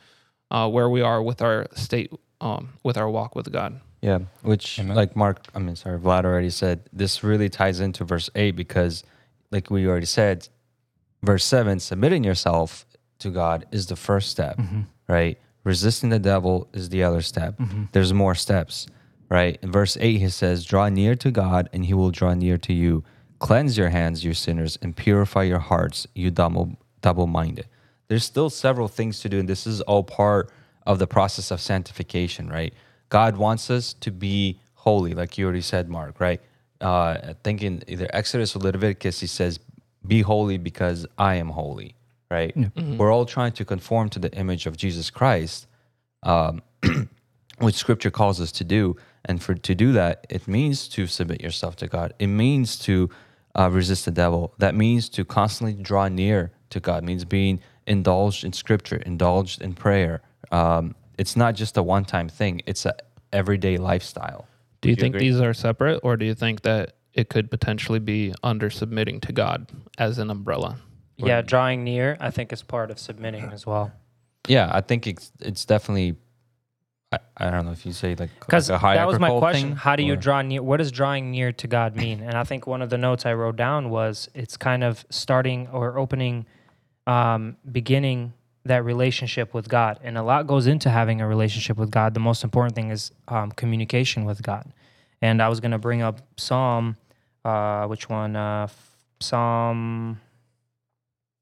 [0.50, 3.80] uh, where we are with our state um, with our walk with God.
[4.02, 4.96] Yeah, which Amen.
[4.96, 9.04] like Mark, I mean, sorry, Vlad already said, this really ties into verse 8 because,
[9.52, 10.48] like we already said,
[11.22, 12.86] verse 7, submitting yourself
[13.20, 14.60] to God is the first step,
[15.08, 15.40] right?
[15.64, 17.62] Resisting the devil is the other step.
[17.92, 18.88] There's more steps,
[19.32, 19.58] right?
[19.62, 22.74] In verse 8, he says, Draw near to God, and he will draw near to
[22.74, 23.04] you.
[23.40, 27.68] Cleanse your hands, you sinners, and purify your hearts, you double double minded.
[28.10, 30.52] There's still several things to do, and this is all part
[30.86, 32.74] of the process of sanctification, right?
[33.10, 36.42] God wants us to be holy, like you already said, Mark, right?
[36.82, 39.60] Uh, I think in either Exodus or Leviticus, he says,
[40.06, 41.96] Be holy because I am holy,
[42.30, 42.54] right?
[42.98, 45.68] We're all trying to conform to the image of Jesus Christ,
[46.24, 46.62] um,
[47.60, 48.98] which scripture calls us to do.
[49.26, 52.14] And for to do that, it means to submit yourself to God.
[52.20, 53.10] It means to
[53.54, 54.54] uh, resist the devil.
[54.58, 57.04] That means to constantly draw near to God.
[57.04, 60.22] It means being indulged in scripture, indulged in prayer.
[60.52, 62.62] Um, it's not just a one-time thing.
[62.66, 62.96] It's a
[63.32, 64.48] everyday lifestyle.
[64.82, 65.30] Do you Would you think agree?
[65.30, 69.32] these are separate, or do you think that it could potentially be under submitting to
[69.32, 70.78] God as an umbrella?
[71.18, 73.92] Yeah, drawing near, I think, is part of submitting as well.
[74.48, 76.16] Yeah, I think it's it's definitely.
[77.12, 79.70] I, I don't know if you say like Because like that was my question.
[79.70, 80.62] thing, How do you or- draw near?
[80.64, 82.22] What does drawing near to God mean?
[82.22, 85.68] And I think one of the notes I wrote down was it's kind of starting
[85.72, 86.46] or opening,
[87.08, 90.00] um, beginning that relationship with God.
[90.04, 92.14] And a lot goes into having a relationship with God.
[92.14, 94.72] The most important thing is um, communication with God.
[95.22, 96.96] And I was going to bring up Psalm,
[97.44, 98.36] uh, which one?
[98.36, 98.68] Uh,
[99.20, 100.20] Psalm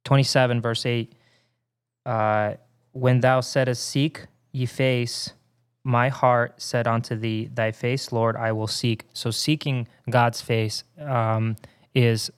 [0.05, 1.13] 27, verse 8.
[2.05, 2.53] Uh,
[2.93, 5.33] when thou saidst, Seek ye face,
[5.89, 9.05] my heart said unto thee, Thy face, Lord, I will seek.
[9.13, 11.55] So seeking God's face um,
[11.95, 12.29] is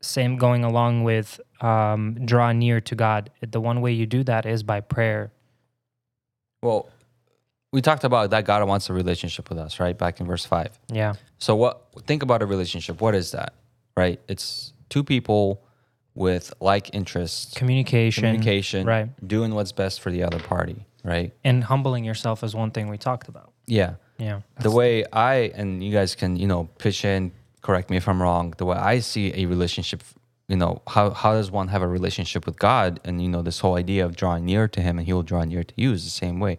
[0.00, 3.30] same going along with um, draw near to God.
[3.40, 5.32] The one way you do that is by prayer.
[6.62, 6.90] Well,
[7.72, 9.96] we talked about that God wants a relationship with us, right?
[9.96, 10.78] Back in verse five.
[10.92, 11.14] Yeah.
[11.38, 11.86] So what?
[12.06, 13.00] Think about a relationship.
[13.00, 13.54] What is that?
[13.96, 14.20] Right?
[14.28, 15.62] It's two people
[16.14, 18.22] with like interests, Communication.
[18.22, 19.08] communication, Right.
[19.26, 21.32] doing what's best for the other party, right?
[21.42, 23.52] And humbling yourself is one thing we talked about.
[23.66, 23.94] Yeah.
[24.18, 24.40] Yeah.
[24.60, 28.20] the way I and you guys can you know pitch in, correct me if I'm
[28.20, 28.52] wrong.
[28.58, 30.02] The way I see a relationship,
[30.48, 33.00] you know, how how does one have a relationship with God?
[33.04, 35.44] And you know, this whole idea of drawing near to Him and He will draw
[35.44, 36.58] near to you is the same way.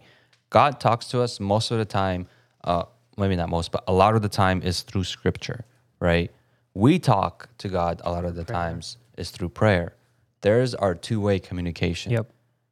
[0.50, 2.28] God talks to us most of the time.
[2.64, 2.84] Uh,
[3.18, 5.66] maybe not most, but a lot of the time is through Scripture,
[6.00, 6.32] right?
[6.74, 9.96] We talk to God a lot of the times is through prayer.
[10.42, 12.12] There's our two way communication.
[12.14, 12.32] Yep.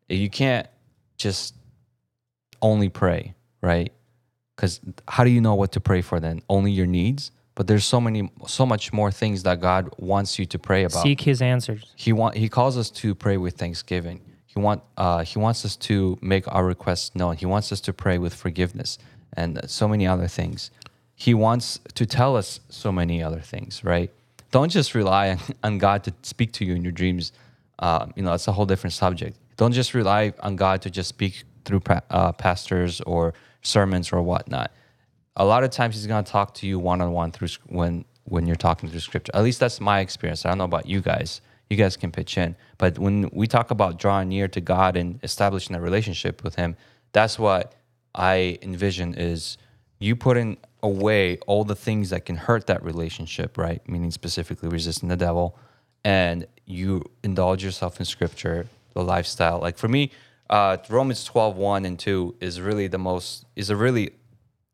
[0.10, 0.68] You can't
[1.18, 1.56] just
[2.62, 3.92] only pray, right?
[4.56, 6.42] Because how do you know what to pray for then?
[6.50, 7.32] Only your needs?
[7.56, 11.02] But there's so many, so much more things that God wants you to pray about.
[11.02, 11.92] Seek his answers.
[11.96, 14.22] He want He calls us to pray with thanksgiving.
[14.46, 17.36] He want uh, He wants us to make our requests known.
[17.36, 19.00] He wants us to pray with forgiveness
[19.34, 20.72] and so many other things.
[21.16, 24.12] He wants to tell us so many other things, right?
[24.52, 27.32] Don't just rely on, God to speak to you in your dreams.
[27.80, 29.38] Uh, you know, it's a whole different subject.
[29.58, 34.72] Don't just rely on God to just speak through uh, pastors or sermons or whatnot
[35.38, 38.04] a lot of times he's going to talk to you one on one through when
[38.26, 39.32] when you're talking through scripture.
[39.34, 40.46] At least that's my experience.
[40.46, 41.40] I don't know about you guys.
[41.70, 42.58] You guys can pitch in.
[42.78, 46.76] But when we talk about drawing near to God and establishing a relationship with him,
[47.14, 47.76] that's what
[48.14, 49.58] I envision is
[50.00, 53.88] you putting away all the things that can hurt that relationship, right?
[53.88, 55.58] Meaning specifically resisting the devil
[56.04, 59.60] and you indulge yourself in scripture, the lifestyle.
[59.60, 60.12] Like for me,
[60.50, 64.12] uh, Romans 12, 1 and 2 is really the most, is a really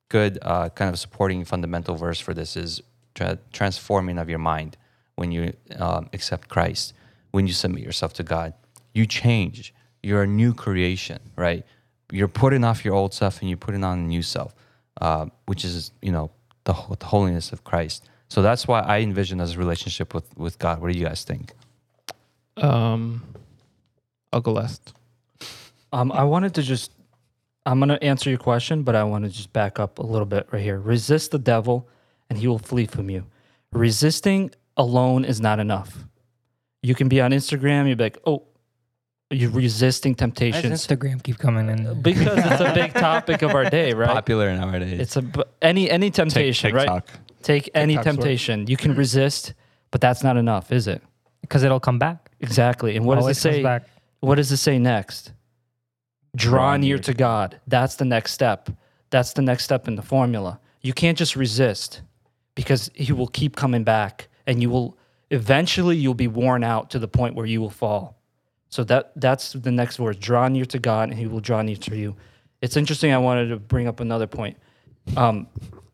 [0.09, 2.81] good uh, kind of supporting fundamental verse for this is
[3.15, 4.77] tra- transforming of your mind
[5.15, 6.93] when you um, accept Christ,
[7.31, 8.53] when you submit yourself to God.
[8.93, 9.73] You change.
[10.03, 11.65] You're a new creation, right?
[12.11, 14.53] You're putting off your old self and you're putting on a new self,
[15.01, 16.29] uh, which is, you know,
[16.65, 18.07] the, the holiness of Christ.
[18.29, 20.79] So that's why I envision this relationship with, with God.
[20.81, 21.53] What do you guys think?
[22.57, 23.23] Um,
[24.31, 24.93] I'll go last.
[25.93, 26.91] Um, I wanted to just,
[27.65, 30.25] I'm going to answer your question, but I want to just back up a little
[30.25, 30.79] bit right here.
[30.79, 31.87] Resist the devil
[32.29, 33.25] and he will flee from you.
[33.71, 36.05] Resisting alone is not enough.
[36.81, 38.43] You can be on Instagram, you'll be like, oh,
[39.29, 40.87] you're resisting Why does temptations.
[40.87, 42.01] Instagram keep coming in?
[42.01, 44.09] Because it's a big topic of our day, right?
[44.09, 44.99] Popular nowadays.
[44.99, 46.81] It's a b- any any Take temptation, right?
[46.81, 47.09] TikTok.
[47.41, 48.15] Take any TikTok's work.
[48.15, 48.67] temptation.
[48.67, 49.53] You can resist,
[49.91, 51.01] but that's not enough, is it?
[51.41, 52.31] Because it'll come back.
[52.41, 52.95] Exactly.
[52.95, 53.63] And what does it say?
[53.63, 53.87] back.
[54.19, 55.33] What does it say next?
[56.35, 57.59] Draw near to God.
[57.67, 58.69] That's the next step.
[59.09, 60.59] That's the next step in the formula.
[60.81, 62.01] You can't just resist
[62.55, 64.97] because he will keep coming back and you will
[65.31, 68.17] eventually you'll be worn out to the point where you will fall.
[68.69, 70.19] So that that's the next word.
[70.19, 72.15] Draw near to God and he will draw near to you.
[72.61, 73.11] It's interesting.
[73.11, 74.57] I wanted to bring up another point.
[75.15, 75.47] Um,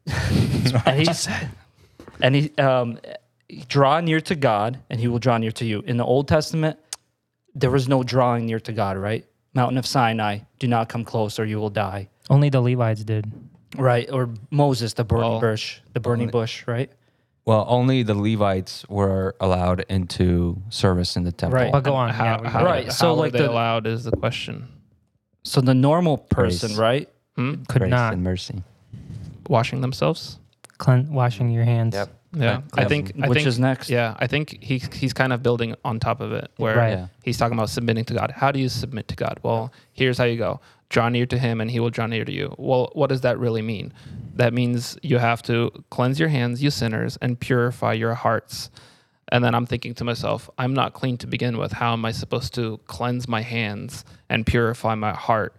[0.85, 1.07] and he
[2.21, 2.99] and he um,
[3.67, 5.81] draw near to God, and He will draw near to you.
[5.81, 6.77] In the Old Testament,
[7.55, 8.97] there was no drawing near to God.
[8.97, 12.10] Right, Mountain of Sinai, do not come close, or you will die.
[12.30, 13.32] Only the Levites did.
[13.78, 16.64] Right, or Moses, the burning Well, bush, the burning only- bush.
[16.68, 16.91] Right.
[17.45, 21.60] Well, only the Levites were allowed into service in the temple.
[21.60, 21.72] Right.
[21.72, 22.10] But go on.
[22.10, 22.91] How, yeah, we how, got Right, it.
[22.93, 24.68] so how like are they the- allowed is the question.
[25.43, 26.78] So the normal person, Grace.
[26.78, 27.10] right?
[27.36, 27.64] Hmm?
[27.68, 28.62] Could Grace not and mercy.
[29.47, 30.38] Washing themselves.
[30.78, 31.95] clean, washing your hands.
[31.95, 32.10] Yep.
[32.32, 33.05] Yeah, I Cleansing.
[33.07, 33.23] think.
[33.25, 33.89] I Which think, is next?
[33.89, 36.89] Yeah, I think he he's kind of building on top of it, where Right.
[36.91, 37.07] Yeah.
[37.23, 38.32] he's talking about submitting to God.
[38.32, 39.39] How do you submit to God?
[39.41, 40.59] Well, here's how you go:
[40.89, 42.53] draw near to Him, and He will draw near to you.
[42.57, 43.93] Well, what does that really mean?
[44.36, 48.69] That means you have to cleanse your hands, you sinners, and purify your hearts.
[49.32, 51.71] And then I'm thinking to myself, I'm not clean to begin with.
[51.71, 55.53] How am I supposed to cleanse my hands and purify my heart?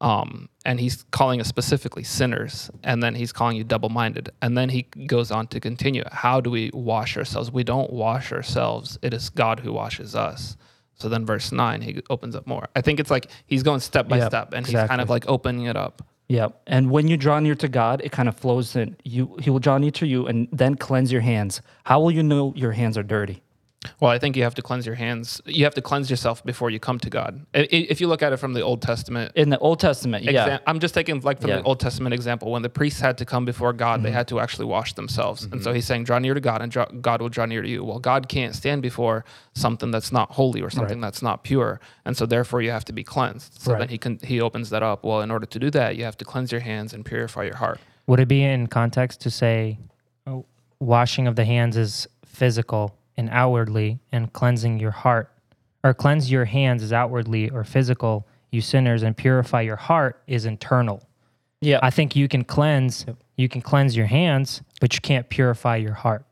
[0.00, 4.30] Um, and he's calling us specifically sinners, and then he's calling you double minded.
[4.40, 6.04] And then he goes on to continue.
[6.12, 7.50] How do we wash ourselves?
[7.50, 10.56] We don't wash ourselves, it is God who washes us.
[10.94, 12.68] So then, verse 9, he opens up more.
[12.74, 15.24] I think it's like he's going step by Yep, step, and he's kind of like
[15.28, 16.02] opening it up.
[16.28, 16.48] Yeah.
[16.66, 18.96] And when you draw near to God, it kind of flows in.
[19.04, 21.62] You he will draw near to you and then cleanse your hands.
[21.84, 23.42] How will you know your hands are dirty?
[24.00, 25.40] Well, I think you have to cleanse your hands.
[25.46, 27.46] You have to cleanse yourself before you come to God.
[27.54, 30.48] If you look at it from the Old Testament, In the Old Testament, yeah.
[30.48, 31.58] Exa- I'm just taking like from Yeah.
[31.58, 34.16] the Old Testament example when the priests had to come before God, they mm-hmm.
[34.16, 35.76] had to actually wash themselves, and so mm-hmm.
[35.76, 38.00] he's saying, "Draw near to God, and draw, God will draw near to you." Well,
[38.00, 39.24] God can't stand before
[39.54, 42.92] something that's not holy or something that's not pure, and so therefore you have to
[42.92, 43.60] be cleansed.
[43.60, 43.78] So Right.
[43.78, 45.04] then he can he opens that up.
[45.04, 47.56] Well, in order to do that, you have to cleanse your hands and purify your
[47.56, 47.78] heart.
[48.08, 49.78] Would it be in context to say
[50.26, 50.46] oh,
[50.80, 55.30] washing of the hands is physical and outwardly, and cleansing your heart,
[55.84, 60.46] or cleanse your hands is outwardly or physical, you sinners, and purify your heart is
[60.46, 61.02] internal?
[61.60, 61.80] Yeah.
[61.82, 63.04] I think you can cleanse,
[63.36, 66.24] you can cleanse your hands, but you can't purify your heart.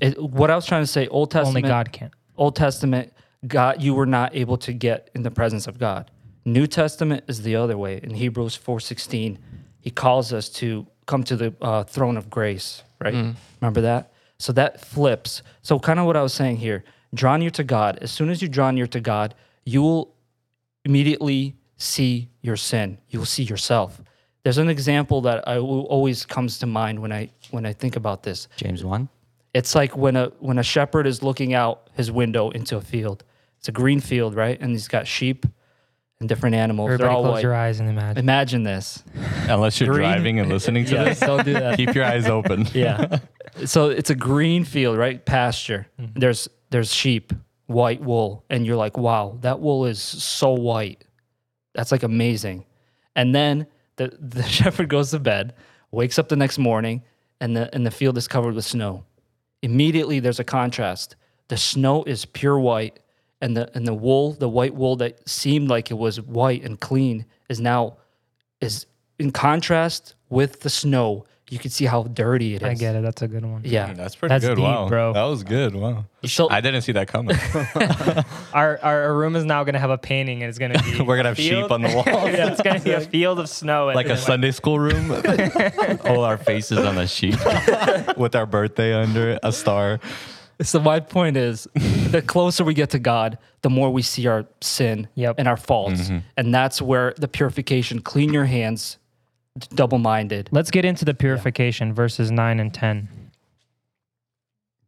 [0.00, 2.10] It- what I was trying to say, Old Testament, Only God can.
[2.36, 3.12] Old Testament,
[3.46, 6.10] God, you were not able to get in the presence of God.
[6.44, 8.00] New Testament is the other way.
[8.02, 9.38] In Hebrews four sixteen,
[9.80, 12.82] he calls us to come to the uh, throne of grace.
[13.00, 13.34] Right?
[13.60, 14.11] Remember that?
[14.42, 15.40] So that flips.
[15.62, 16.82] So kind of what I was saying here:
[17.14, 17.98] draw near to God.
[18.02, 20.16] As soon as you draw near to God, you will
[20.84, 22.98] immediately see your sin.
[23.08, 24.00] You will see yourself.
[24.42, 28.24] There's an example that I always comes to mind when I when I think about
[28.24, 28.48] this.
[28.56, 29.08] James 1.
[29.54, 33.22] It's like when a when a shepherd is looking out his window into a field.
[33.60, 34.60] It's a green field, right?
[34.60, 35.46] And he's got sheep
[36.22, 36.86] and different animals.
[36.88, 37.42] They're Everybody all close white.
[37.42, 38.18] your eyes and imagine.
[38.18, 39.02] Imagine this.
[39.48, 41.76] Unless you're Green- driving and listening to Yeah, this, don't do that.
[41.76, 42.66] keep your eyes open.
[42.74, 43.18] yeah.
[43.66, 45.22] So it's a green field, right?
[45.24, 45.86] Pasture.
[46.00, 46.18] Mm-hmm.
[46.20, 47.32] There's there's sheep,
[47.66, 51.04] white wool, and you're like, wow, that wool is so white.
[51.74, 52.64] That's like amazing.
[53.16, 53.66] And then
[53.96, 55.54] the the shepherd goes to bed,
[55.90, 57.02] wakes up the next morning,
[57.40, 59.04] and the and the field is covered with snow.
[59.62, 61.16] Immediately there's a contrast.
[61.48, 63.00] The snow is pure white,
[63.42, 66.80] and the and the wool, the white wool that seemed like it was white and
[66.80, 67.98] clean, is now
[68.62, 68.86] is
[69.18, 71.26] in contrast with the snow.
[71.50, 72.68] You can see how dirty it is.
[72.68, 73.02] I get it.
[73.02, 73.60] That's a good one.
[73.62, 73.92] Yeah.
[73.92, 74.54] That's pretty That's good.
[74.54, 74.88] deep, wow.
[74.88, 75.12] bro.
[75.12, 75.74] That was good.
[75.74, 76.06] Wow.
[76.24, 77.36] So I didn't see that coming.
[78.54, 81.16] Our, our our room is now gonna have a painting, and it's gonna be We're
[81.16, 82.04] gonna have sheep on the wall.
[82.06, 85.10] yeah, it's gonna be a field of snow, like a then, Sunday school room.
[86.04, 87.36] All our faces on the sheep
[88.16, 90.00] with our birthday under it, a star.
[90.62, 94.44] So my point is, the closer we get to God, the more we see our
[94.60, 95.36] sin Yep.
[95.38, 98.00] and our faults, and that's where the purification.
[98.00, 98.98] Clean your hands,
[99.74, 100.48] double-minded.
[100.52, 103.08] Let's get into the purification, verses nine and ten.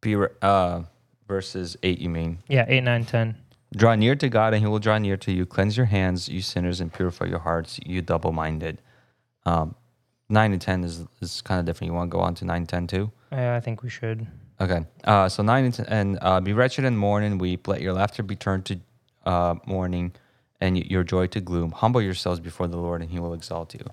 [0.00, 0.82] Be, re- uh,
[1.26, 2.38] verses 8, you mean.
[2.48, 3.36] Yeah, eight, nine, ten.
[3.74, 5.46] Draw near to God, and he will draw near to you.
[5.46, 8.80] Cleanse your hands, you sinners, and purify your hearts, you double minded.
[9.46, 9.74] Um,
[10.28, 11.90] 9 and 10 is, is kind of different.
[11.90, 13.10] You want to go on to 9 and 10 too?
[13.32, 14.26] Yeah, I think we should.
[14.60, 14.84] Okay.
[15.04, 17.66] Uh, so 9 and 10, and uh, be wretched and mourn and weep.
[17.66, 18.80] Let your laughter be turned to
[19.26, 20.12] uh, mourning
[20.60, 21.72] and your joy to gloom.
[21.72, 23.84] Humble yourselves before the Lord, and he will exalt you.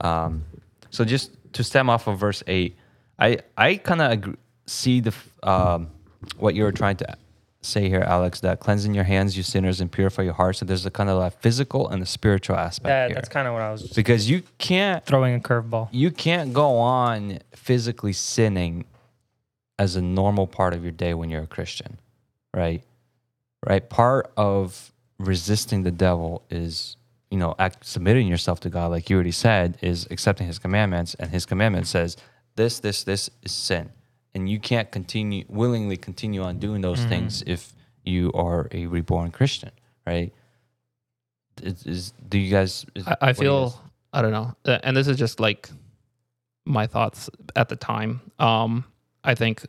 [0.00, 0.44] Um,
[0.90, 2.76] so just to stem off of verse 8,
[3.18, 4.36] I, I kind of
[4.66, 5.90] see the um,
[6.38, 7.16] what you were trying to
[7.62, 8.40] say here, Alex.
[8.40, 10.58] That cleansing your hands, you sinners, and purify your hearts.
[10.58, 13.54] So there's a kind of like physical and a spiritual aspect That, that's kind of
[13.54, 15.88] what I was because you can't throwing a curveball.
[15.92, 18.84] you can't go on physically sinning
[19.80, 21.98] as a normal part of your day when you're a Christian,
[22.54, 22.84] right?
[23.66, 23.88] Right.
[23.88, 26.96] Part of resisting the devil is
[27.30, 31.14] you know act, submitting yourself to God, like you already said, is accepting His commandments,
[31.14, 32.18] and His commandment says
[32.56, 33.90] this, this, this is sin,
[34.34, 37.72] and you can't continue willingly continue on doing those things if
[38.04, 39.70] you are a reborn Christian,
[40.06, 40.30] right?
[41.62, 42.84] Is, is do you guys?
[42.94, 45.70] Is, I, I what do you feel I don't know, and this is just like
[46.66, 48.20] my thoughts at the time.
[48.38, 48.84] Um,
[49.24, 49.66] I think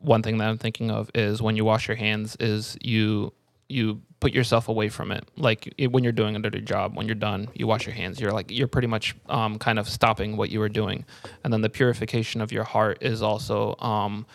[0.00, 3.32] one thing that I'm thinking of is when you wash your hands, is you
[3.68, 5.28] you put yourself away from it.
[5.36, 8.20] Like it, when you're doing a dirty job, when you're done, you wash your hands.
[8.20, 11.04] You're like you're pretty much um, kind of stopping what you were doing,
[11.44, 14.26] and then the purification of your heart is also um,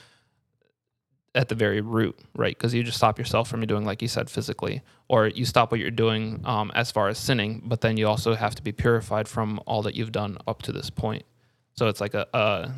[1.36, 2.56] at the very root, right?
[2.56, 5.80] Because you just stop yourself from doing, like you said, physically, or you stop what
[5.80, 9.28] you're doing um, as far as sinning, but then you also have to be purified
[9.28, 11.24] from all that you've done up to this point.
[11.76, 12.72] So it's like a, uh,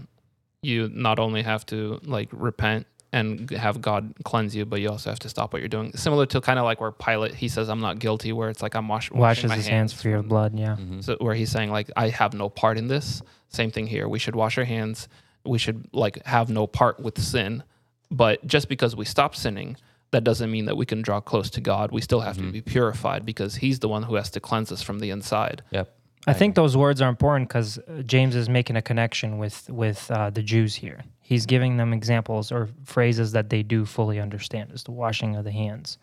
[0.66, 5.10] you not only have to like repent and have God cleanse you, but you also
[5.10, 5.92] have to stop what you're doing.
[5.96, 8.76] Similar to kind of like where Pilate he says, "I'm not guilty," where it's like
[8.76, 10.58] I'm wash, washing Washes my his hands for your blood.
[10.60, 10.76] Yeah.
[10.76, 11.04] Mhm.
[11.04, 13.22] so where he's saying like I have no part in this.
[13.50, 14.10] Same thing here.
[14.10, 15.08] We should wash our hands.
[15.46, 17.64] We should like have no part with sin.
[18.12, 19.78] But just because we stop sinning,
[20.12, 21.92] that doesn't mean that we can draw close to God.
[21.92, 24.82] We still have to be purified because He's the one who has to cleanse us
[24.82, 25.62] from the inside.
[25.72, 25.95] Yep.
[26.28, 30.32] I think those words are important because James is making a connection with with uh,
[30.32, 31.04] the Jews here.
[31.22, 35.44] He's giving them examples or phrases that they do fully understand, is the washing of
[35.44, 35.98] the hands.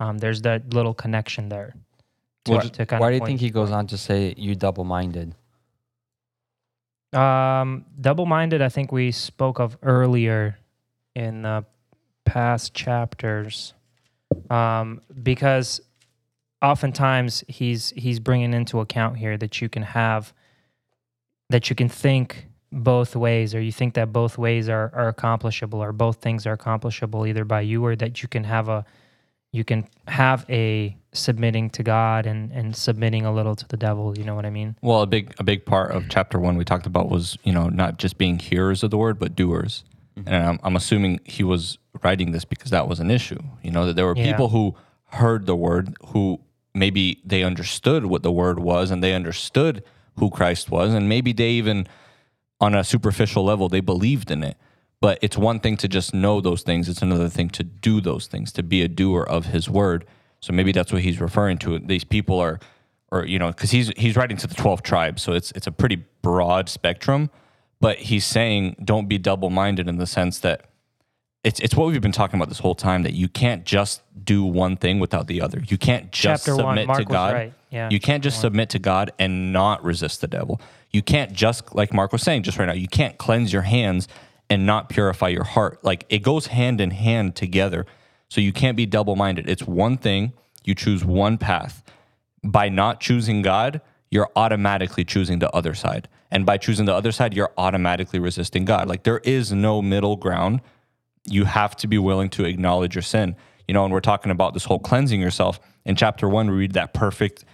[0.00, 1.74] Um, there's that little connection there.
[2.44, 5.34] To, Well, to Why do you think he goes on to say you double-minded?
[7.12, 8.60] Um, double-minded.
[8.60, 10.58] I think we spoke of earlier
[11.14, 11.64] in the
[12.24, 13.74] past chapters,
[14.50, 15.80] um, because
[16.64, 20.32] oftentimes he's he's bringing into account here that you can have
[21.50, 25.82] that you can think both ways, or you think that both ways are are accomplishable,
[25.82, 28.84] or both things are accomplishable either by you, or that you can have a
[29.52, 34.16] you can have a submitting to God and and submitting a little to the devil.
[34.18, 34.76] You know what I mean?
[34.82, 37.68] Well, a big a big part of chapter one we talked about was you know
[37.68, 39.84] not just being hearers of the word but doers,
[40.18, 40.28] mm-hmm.
[40.28, 43.38] and I'm, I'm assuming he was writing this because that was an issue.
[43.62, 44.32] You know that there were Yeah.
[44.32, 44.74] people who
[45.10, 46.40] heard the word who
[46.74, 49.82] maybe they understood what the word was and they understood
[50.18, 51.86] who Christ was, and maybe they even
[52.60, 54.56] on a superficial level they believed in it.
[55.00, 58.26] But it's one thing to just know those things; it's another thing to do those
[58.26, 60.06] things, to be a doer of His word.
[60.40, 61.78] So maybe that's what he's referring to.
[61.78, 62.60] These people are
[63.14, 65.72] or you know because he's he's writing to the 12 tribes so it's it's a
[65.72, 67.30] pretty broad spectrum
[67.80, 70.68] but he's saying don't be double-minded in the sense that
[71.44, 74.44] it's it's what we've been talking about this whole time that you can't just do
[74.44, 77.52] one thing without the other you can't just Chapter submit to god right.
[77.70, 77.88] Yeah.
[77.90, 81.92] you can't just submit to god and not resist the devil you can't just like
[81.92, 84.08] mark was saying just right now you can't cleanse your hands
[84.50, 87.86] and not purify your heart like it goes hand in hand together
[88.28, 90.32] so you can't be double-minded it's one thing
[90.64, 91.82] you choose one path
[92.44, 93.80] by not choosing God,
[94.10, 96.08] you're automatically choosing the other side.
[96.30, 98.86] And by choosing the other side, you're automatically resisting God.
[98.88, 100.60] Like there is no middle ground.
[101.26, 103.36] You have to be willing to acknowledge your sin.
[103.66, 105.58] You know, and we're talking about this whole cleansing yourself.
[105.84, 107.44] In chapter one, we read that perfect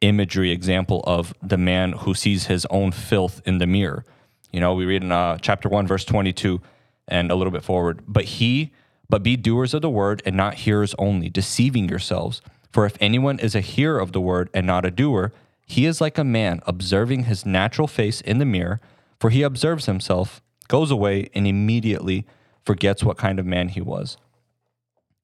[0.00, 4.04] imagery example of the man who sees his own filth in the mirror.
[4.52, 6.60] You know, we read in uh, chapter one, verse 22
[7.08, 8.02] and a little bit forward.
[8.06, 8.72] But he,
[9.08, 12.40] but be doers of the word and not hearers only, deceiving yourselves.
[12.72, 15.32] For if anyone is a hearer of the word and not a doer,
[15.66, 18.80] he is like a man observing his natural face in the mirror.
[19.18, 22.26] For he observes himself, goes away, and immediately
[22.68, 24.18] forgets what kind of man he was.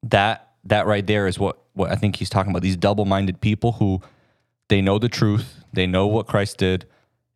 [0.03, 2.63] That that right there is what what I think he's talking about.
[2.63, 4.01] These double-minded people who
[4.69, 6.87] they know the truth, they know what Christ did,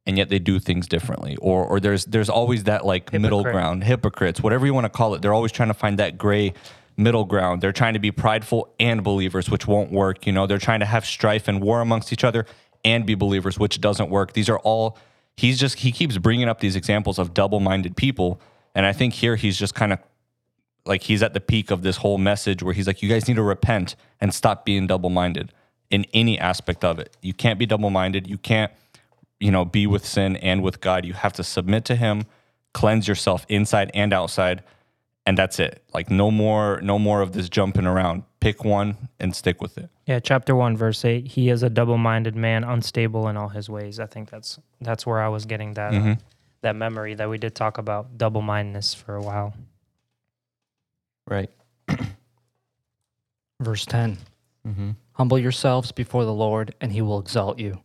[0.06, 1.36] and yet they do things differently.
[1.36, 5.14] Or or there's there's always that like middle ground, hypocrites, whatever you want to call
[5.14, 5.20] it.
[5.20, 6.54] They're always trying to find that gray
[6.96, 7.60] middle ground.
[7.60, 10.26] They're trying to be prideful and believers, which won't work.
[10.26, 12.46] You know, they're trying to have strife and war amongst each other
[12.82, 14.32] and be believers, which doesn't work.
[14.32, 14.96] These are all
[15.36, 18.40] he's just he keeps bringing up these examples of double-minded people,
[18.78, 19.98] and I think here he's just kind of
[20.86, 23.34] like he's at the peak of this whole message where he's like, you guys need
[23.34, 25.52] to repent and stop being double minded
[25.90, 27.16] in any aspect of it.
[27.20, 28.28] You can't be double minded.
[28.28, 28.70] You can't,
[29.40, 31.04] you know, be with sin and with God.
[31.04, 32.26] You have to submit to Him,
[32.72, 34.62] cleanse yourself inside and outside,
[35.26, 35.82] and that's it.
[35.92, 38.22] Like no more, no more of this jumping around.
[38.38, 39.90] Pick one and stick with it.
[40.06, 41.26] Yeah, chapter one, verse eight.
[41.32, 43.98] He is a double-minded man, unstable in all his ways.
[43.98, 46.18] I think that's that's where I was getting that uh, Mhm.
[46.62, 49.54] That memory that we did talk about double-mindedness for a while.
[51.26, 51.50] Right.
[53.60, 54.18] Verse 10
[54.66, 54.90] Mm-hmm.
[55.12, 57.80] Humble yourselves before the Lord, and he will exalt you.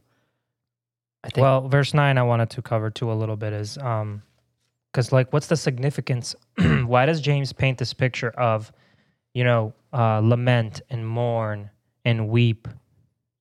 [1.23, 4.21] I think Well, verse nine, I wanted to cover too a little bit is um,
[4.91, 6.35] because like, what's the significance?
[6.85, 8.71] Why does James paint this picture of,
[9.33, 11.69] you know, uh, lament and mourn
[12.03, 12.67] and weep,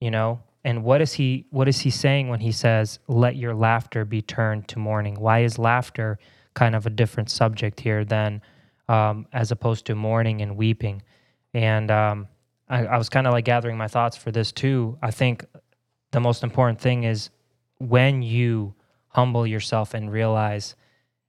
[0.01, 0.41] you know?
[0.65, 4.23] And what is he what is he saying when he says, "Let your laughter be
[4.23, 5.17] turned to mourning"?
[5.19, 6.19] Why is laughter
[6.55, 8.43] kind of a different subject here than
[8.89, 11.03] um, as opposed to mourning and weeping?
[11.53, 12.29] And um,
[12.69, 14.99] I, I was kind of like gathering my thoughts for this too.
[15.03, 15.45] I think
[16.13, 17.31] the most important thing is
[17.79, 18.75] when you
[19.09, 20.77] humble yourself and realize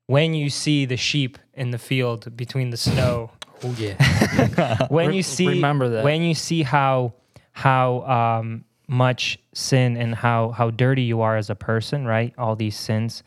[0.06, 3.32] when you see the sheep in the field between the snow
[3.64, 4.86] Oh yeah.
[4.90, 6.04] when you see remember that.
[6.04, 7.14] when you see how
[7.52, 8.02] how
[8.42, 12.34] um, much sin and how how dirty you are as a person right?
[12.38, 13.24] All these sins.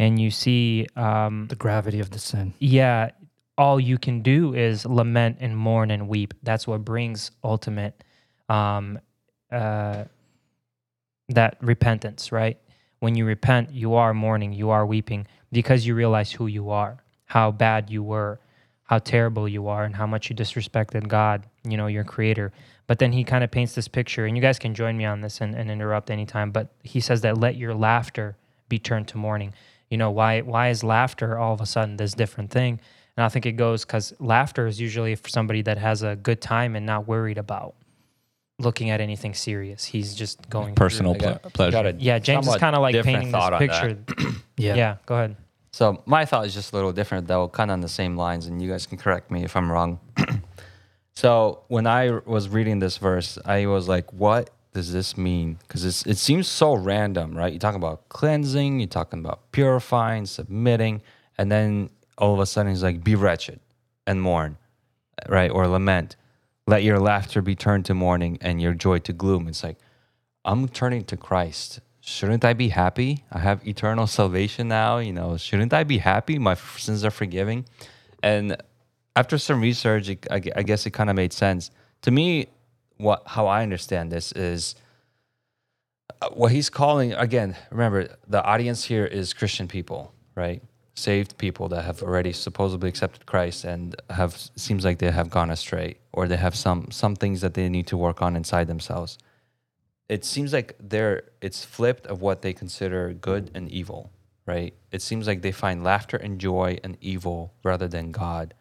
[0.00, 2.54] And you see um, the gravity of the sin.
[2.60, 3.10] yeah
[3.56, 6.32] all you can do is lament and mourn and weep.
[6.44, 8.04] That's what brings ultimate
[8.48, 9.00] um,
[9.50, 10.04] uh,
[11.28, 12.58] that repentance right?
[13.00, 17.02] When you repent you are mourning you are weeping because you realize who you are
[17.26, 18.40] how bad you were
[18.84, 22.52] how terrible you are and how much you disrespected god you know your creator
[22.88, 25.20] but then he kind of paints this picture and you guys can join me on
[25.20, 28.36] this and, and interrupt anytime but he says that let your laughter
[28.68, 29.54] be turned to mourning.
[29.90, 32.80] You know why why is laughter all of a sudden this different thing?
[33.16, 36.40] And i think it goes because laughter is usually for somebody that has a good
[36.40, 37.74] time and not worried about
[38.60, 39.84] looking at anything serious.
[39.84, 41.70] He's just going Personal I got- ple- pleasure.
[41.72, 43.98] got a yeah james is kind of like painting this thought on picture.
[44.56, 44.74] Yeah.
[44.74, 45.36] yeah go ahead.
[45.72, 48.46] So my thought is just a little different, though, kind of on the same lines,
[48.46, 50.00] and you guys can correct me if I'm wrong.
[51.18, 55.82] so when I was reading this verse, I was like, "What does this mean?" Because
[56.06, 57.52] it seems so random, right?
[57.52, 61.02] You're talking about cleansing, you're talking about purifying, submitting,
[61.36, 63.58] and then all of a sudden he's like, "Be wretched
[64.06, 64.58] and mourn,"
[65.28, 65.50] right?
[65.50, 66.14] Or lament.
[66.68, 69.48] Let your laughter be turned to mourning and your joy to gloom.
[69.48, 69.78] It's like,
[70.44, 71.80] I'm turning to Christ.
[72.00, 73.24] Shouldn't I be happy?
[73.32, 74.98] I have eternal salvation now.
[74.98, 76.38] You know, shouldn't I be happy?
[76.38, 77.64] My sins are forgiving.
[78.22, 78.56] And
[79.20, 81.70] after some research, it, I, I guess it kind of made sense
[82.02, 82.48] to me.
[82.98, 84.74] What how I understand this is
[86.22, 87.56] uh, what he's calling again.
[87.70, 90.62] Remember, the audience here is Christian people, right?
[90.94, 95.50] Saved people that have already supposedly accepted Christ and have seems like they have gone
[95.50, 99.18] astray, or they have some some things that they need to work on inside themselves
[100.08, 104.10] it seems like they're it's flipped of what they consider good and evil
[104.46, 108.54] right it seems like they find laughter and joy and evil rather than god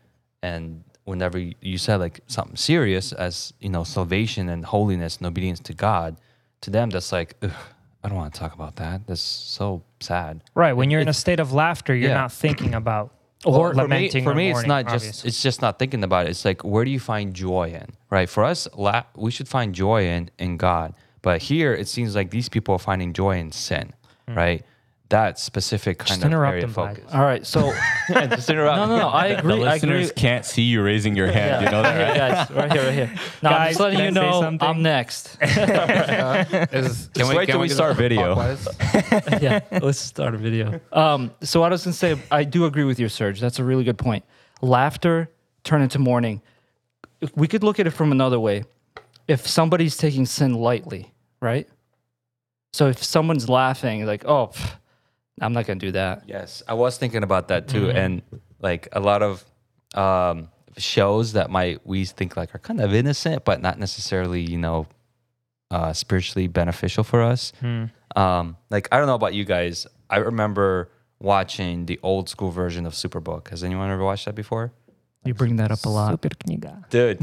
[0.44, 5.60] and whenever you- said like something serious as you know salvation and holiness and obedience
[5.60, 6.18] to god
[6.62, 7.52] to them that's like Ugh,
[8.04, 10.74] i don't want to talk about that that's so sad Right.
[10.74, 12.18] When you're in a state of laughter, you're Yeah.
[12.18, 13.14] not thinking about
[13.46, 14.24] or or for me, lamenting.
[14.24, 16.64] for or me it's mourning, not just it's just not thinking about it it's like
[16.64, 20.30] where do you find joy in right for us la- we should find joy in
[20.40, 23.94] in god but here it seems like these people are finding joy in sin
[24.28, 24.36] hmm.
[24.36, 24.66] right
[25.10, 27.46] that specific kind Just of interrupt area them, focus All right.
[27.46, 27.74] So
[28.10, 29.08] just interrupt no, no, no.
[29.10, 29.54] I The agree.
[29.54, 29.66] I agree.
[29.66, 31.66] listeners can't see you raising your hand.
[31.66, 32.18] You know that, here, right?
[32.18, 32.52] guys.
[32.52, 33.14] Right here, right here.
[33.42, 34.58] Now, I'm Guys, just letting can you know?
[34.62, 35.38] I'm next.
[35.42, 38.36] Is, Just wait till we do start video.
[39.42, 40.80] yeah, let's start a video.
[40.92, 43.40] Um, so what I was gonna say, I do agree with you, Serge.
[43.40, 44.26] That's a really good point.
[44.62, 45.32] Laughter
[45.64, 46.42] turn into mourning.
[47.36, 48.64] We could look at it from another way.
[49.28, 51.68] If somebody's taking sin lightly, right?
[52.74, 54.76] So if someone's laughing, like, oh, pff,
[55.42, 56.24] I'm not gonna do that.
[56.28, 57.98] Yes, I was thinking about that too, Mm-hmm.
[57.98, 58.22] and
[58.60, 59.44] like a lot of
[59.94, 64.58] um, shows that might we think like are kind of innocent, but not necessarily you
[64.58, 64.88] know
[65.72, 67.54] uh, spiritually beneficial for us.
[67.60, 67.86] Hmm.
[68.16, 72.86] Um, like I don't know about you guys, I remember watching the old school version
[72.86, 73.50] of Superbook.
[73.50, 74.72] Has anyone ever watched that before?
[75.26, 76.12] You bring that up a lot.
[76.12, 76.30] Super.
[76.90, 77.20] Dude,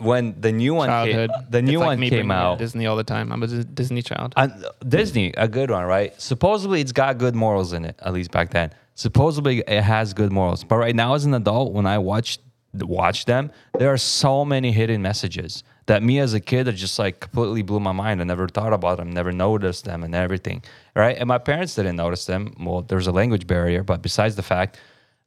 [0.00, 1.30] when the new one Childhood.
[1.30, 2.58] came, the new It's like one me came out.
[2.58, 3.32] Disney all the time.
[3.32, 4.32] I'm a Dis- Disney child.
[4.36, 4.48] Uh,
[4.86, 6.18] Disney, a good one, right?
[6.20, 8.72] Supposedly it's got good morals in it, at least back then.
[8.94, 10.64] Supposedly it has good morals.
[10.64, 12.38] But right now as an adult, when I watch
[12.74, 16.98] watch them, there are so many hidden messages that me as a kid that just
[16.98, 18.20] like completely blew my mind.
[18.20, 20.62] I never thought about them, never noticed them and everything.
[20.94, 21.16] Right.
[21.16, 22.54] And my parents didn't notice them.
[22.60, 24.78] Well, there's a language barrier, but besides the fact,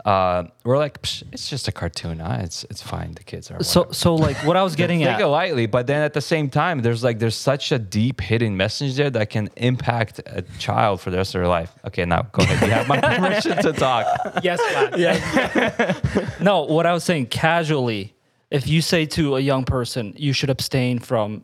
[0.05, 2.19] uh, we're like, Psh, it's just a cartoon.
[2.19, 2.37] Huh?
[2.41, 3.13] It's it's fine.
[3.13, 5.17] The kids are So, whatever." so like what I was getting take at.
[5.17, 8.19] Take it lightly, but then at the same time, there's like there's such a deep
[8.21, 11.71] hidden message there that can impact a child for the rest of their life.
[11.85, 12.67] Okay, now go ahead.
[12.67, 14.05] You have my permission to talk.
[14.43, 16.39] Yes, Vlad.
[16.41, 18.15] No, what I was saying casually,
[18.49, 21.43] if you say to a young person, you should abstain from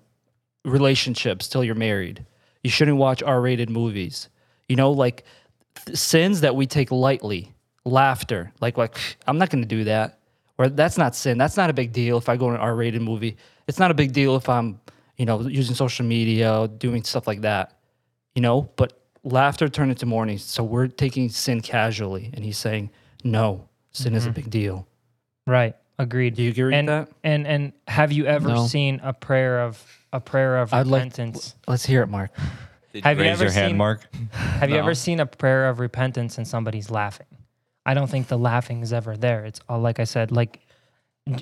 [0.65, 2.25] relationships till you're married,
[2.63, 4.29] you shouldn't watch R rated movies,
[4.67, 5.23] you know, like
[5.85, 7.53] th- sins that we take lightly,
[7.87, 10.19] laughter, like, like I'm not going to do that.
[10.59, 11.37] Or that's not sin.
[11.37, 13.37] That's not a big deal if I go to an R rated movie.
[13.67, 14.79] It's not a big deal if I'm,
[15.15, 17.77] you know, using social media, doing stuff like that,
[18.33, 20.39] you know, but laughter turned into mourning.
[20.39, 22.31] So we're taking sin casually.
[22.33, 22.89] And he's saying,
[23.23, 24.35] no, sin is a mm-hmm.
[24.35, 24.87] big deal.
[25.45, 25.75] Right.
[25.99, 26.35] Agreed.
[26.35, 27.15] Do you agree and, with that?
[27.23, 28.67] And and have you ever No.
[28.67, 29.83] seen a prayer of
[30.13, 31.55] a prayer of I'd like- repentance?
[31.67, 32.31] Let's hear it, Mark.
[33.03, 34.07] Have you Raise ever your hand, seen- Mark.
[34.31, 37.27] Have you ever seen a prayer of repentance and somebody's laughing?
[37.87, 39.45] I don't think the laughing is ever there.
[39.45, 40.59] It's all like I said, like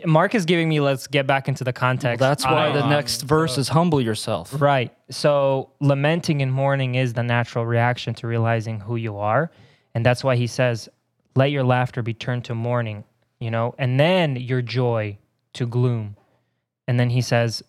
[0.05, 0.79] Mark is giving me.
[0.79, 2.19] Let's get back into the context.
[2.19, 4.59] That's why I- the um, next verse is humble yourself.
[4.61, 4.93] Right.
[5.09, 9.51] So lamenting and mourning is the natural reaction to realizing who you are.
[9.93, 10.89] And that's why he says,
[11.35, 13.03] let your laughter be turned to mourning,
[13.39, 15.17] you know, and then your joy
[15.53, 16.15] to gloom.
[16.87, 17.63] And then he says,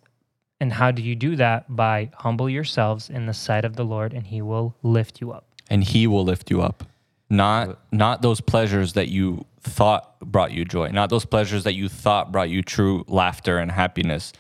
[0.61, 1.75] and how do you do that?
[1.75, 5.45] By humble yourselves in the sight of the Lord, and he will lift you up.
[5.69, 6.85] and he will lift you up
[7.29, 10.89] not not those pleasures that you thought brought you joy.
[10.89, 14.33] Not those pleasures that you thought brought you true laughter and happiness.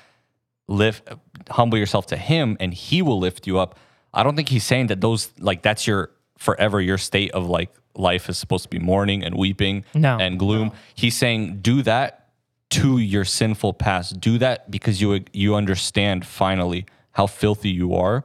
[0.68, 1.08] Lift
[1.50, 3.78] humble yourself to him and he will lift you up.
[4.14, 7.70] I don't think he's saying that those like that's your forever your state of like
[7.94, 10.18] life is supposed to be mourning and weeping No.
[10.18, 10.72] and gloom.
[10.94, 12.28] He's saying do that
[12.70, 14.20] to your sinful past.
[14.20, 18.24] Do that because you you understand finally how filthy you are.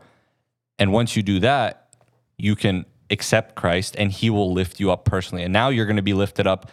[0.78, 1.96] And once you do that,
[2.38, 5.44] you can accept Christ and he will lift you up personally.
[5.44, 6.72] And now you're going to be lifted up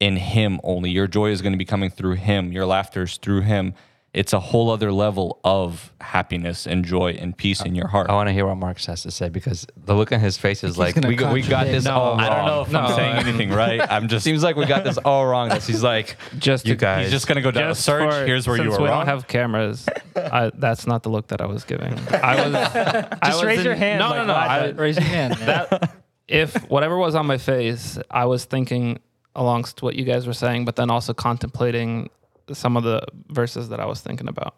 [0.00, 0.90] in him only.
[0.90, 3.74] Your joy is going to be coming through him, your laughter is through him.
[4.14, 8.08] It's a whole other level of happiness and joy and peace in your heart.
[8.08, 10.62] I want to hear what Marcus has to say because the look on his face
[10.62, 11.86] is like we, we got this contradict.
[11.88, 12.20] all wrong.
[12.20, 13.80] I don't know if I'm saying anything right.
[13.90, 15.48] I'm just Seems like we got this all wrong.
[15.48, 17.06] This he's like Just you to- guys.
[17.06, 18.08] he's just going to go down a search.
[18.14, 19.00] for- Here's where you since were we wrong.
[19.00, 19.84] don't have cameras.
[20.14, 21.92] I, that's not the look that I was giving.
[22.10, 24.32] I was I Just was raise in- your hand No, like no, no.
[24.34, 24.50] that.
[24.50, 25.34] I, uh, Raise your hand.
[25.38, 25.96] that
[26.28, 29.00] if whatever was on my face, I was thinking
[29.34, 32.10] alongst what you guys were saying, but then also contemplating
[32.52, 34.54] some of the verses that I was thinking about.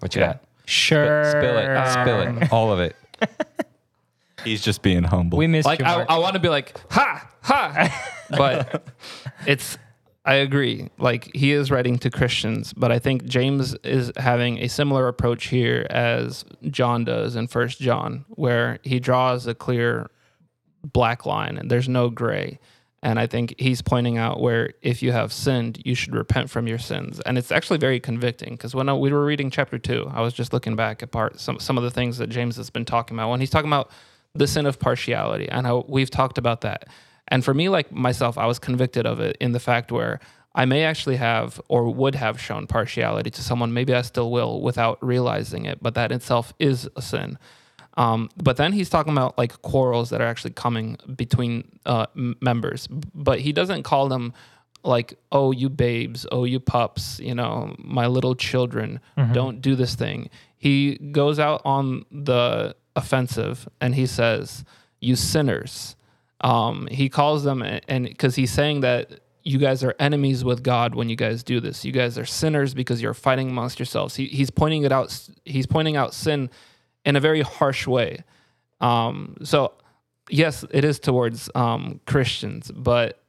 [0.00, 0.42] what you got?
[0.66, 1.24] Sure.
[1.30, 1.92] Spill it.
[1.92, 2.28] Spill it.
[2.28, 2.96] Um, All of it.
[4.44, 5.38] He's just being humble.
[5.38, 6.10] We missed Like you, I, Mark.
[6.10, 8.86] I want to be like ha ha, but
[9.46, 9.78] it's.
[10.24, 10.88] I agree.
[10.98, 15.46] Like he is writing to Christians, but I think James is having a similar approach
[15.46, 20.10] here as John does in First John, where he draws a clear
[20.84, 22.60] black line and there's no gray.
[23.02, 26.68] And I think he's pointing out where if you have sinned, you should repent from
[26.68, 27.20] your sins.
[27.20, 30.52] And it's actually very convicting because when we were reading chapter two, I was just
[30.52, 33.30] looking back at part some some of the things that James has been talking about
[33.30, 33.90] when he's talking about
[34.34, 36.88] the sin of partiality and how we've talked about that.
[37.28, 40.20] And for me, like myself, I was convicted of it in the fact where
[40.54, 43.72] I may actually have or would have shown partiality to someone.
[43.72, 47.38] Maybe I still will without realizing it, but that itself is a sin.
[47.96, 52.86] Um, but then he's talking about like quarrels that are actually coming between uh, members,
[52.88, 54.32] but he doesn't call them
[54.84, 59.00] like, oh, you babes, oh, you pups, you know, my little children,
[59.32, 60.30] don't do this thing.
[60.56, 64.64] He goes out on the offensive and he says,
[65.00, 65.96] you sinners.
[66.40, 70.94] Um, he calls them, and because he's saying that you guys are enemies with God
[70.94, 71.84] when you guys do this.
[71.84, 74.16] You guys are sinners because you're fighting amongst yourselves.
[74.16, 75.28] He, he's pointing it out.
[75.44, 76.50] He's pointing out sin
[77.04, 78.24] in a very harsh way.
[78.80, 79.72] Um, so
[80.28, 83.20] yes, it is towards um, Christians, but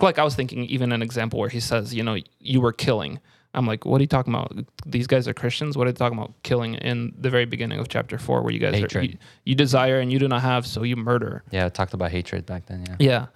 [0.00, 3.20] like I was thinking, even an example where he says, you know, you were killing.
[3.54, 4.56] I'm like, what are you talking about?
[4.86, 5.76] These guys are Christians.
[5.76, 6.42] What are you talking about?
[6.42, 10.00] Killing in the very beginning of chapter four, where you guys are, you, you desire
[10.00, 11.42] and you do not have, so you murder.
[11.50, 12.84] Yeah, I talked about hatred back then.
[12.88, 12.96] Yeah.
[12.98, 13.26] Yeah.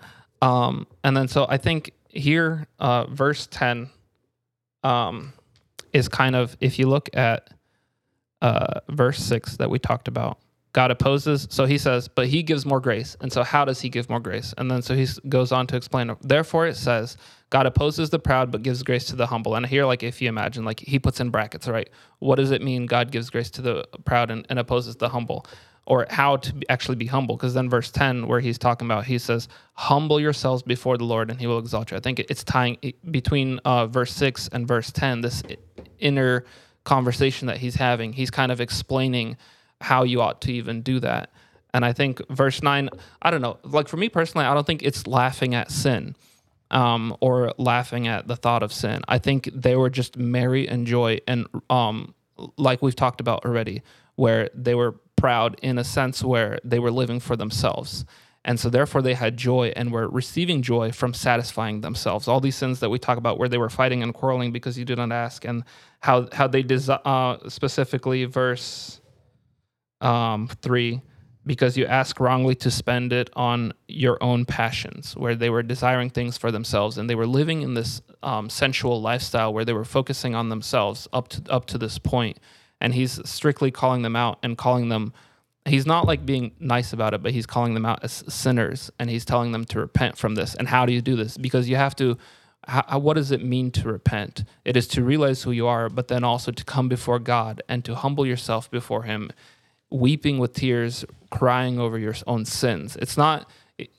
[0.41, 3.91] Um, and then so I think here, uh, verse 10
[4.85, 5.33] um,
[5.93, 7.51] is kind of, if you look at
[8.43, 10.39] uh, verse 6 that we talked about,
[10.77, 11.49] God opposes.
[11.51, 13.17] So he says, but he gives more grace.
[13.23, 14.53] And so how does he give more grace?
[14.59, 17.17] And then so he goes on to explain, therefore it says,
[17.49, 19.55] God opposes the proud, but gives grace to the humble.
[19.55, 21.89] And here, like, if you imagine, like, he puts in brackets, right?
[22.19, 25.47] What does it mean God gives grace to the proud and, and opposes the humble?
[25.87, 27.37] Or how to actually be humble?
[27.37, 31.31] Because then, verse 10, where he's talking about, he says, Humble yourselves before the Lord,
[31.31, 31.97] and he will exalt you.
[31.97, 32.77] I think it's tying
[33.13, 35.45] between uh, verse 6 and verse 10, this
[36.01, 36.45] inner
[36.87, 38.15] conversation that he's having.
[38.15, 39.37] He's kind of explaining
[39.83, 41.31] how you ought to even do that.
[41.75, 42.89] And I think verse 9,
[43.21, 46.17] I don't know, like for me personally, I don't think it's laughing at sin
[46.71, 49.03] um, or laughing at the thought of sin.
[49.09, 52.15] I think they were just merry and joy, and um,
[52.57, 53.83] like we've talked about already,
[54.15, 58.05] where they were proud in a sense where they were living for themselves.
[58.45, 62.29] And so, therefore, they had joy and were receiving joy from satisfying themselves.
[62.29, 64.85] All these sins that we talk about, where they were fighting and quarreling because you
[64.85, 65.65] did not ask, and
[66.07, 69.01] how how they desi- uh, specifically verse
[70.01, 71.03] um, three,
[71.45, 76.11] because you ask wrongly to spend it on your own passions, where they were desiring
[76.11, 79.85] things for themselves and they were living in this um, sensual lifestyle where they were
[79.85, 82.39] focusing on themselves up to up to this point.
[82.81, 85.13] And he's strictly calling them out and calling them.
[85.65, 89.11] He's not like being nice about it, but he's calling them out as sinners, and
[89.11, 90.55] he's telling them to repent from this.
[90.55, 91.37] And how do you do this?
[91.37, 92.17] Because you have to.
[92.67, 94.45] How, what does it mean to repent?
[94.65, 97.85] It is to realize who you are, but then also to come before God and
[97.85, 99.31] to humble yourself before Him
[99.91, 102.97] weeping with tears, crying over your own sins.
[102.97, 103.49] It's not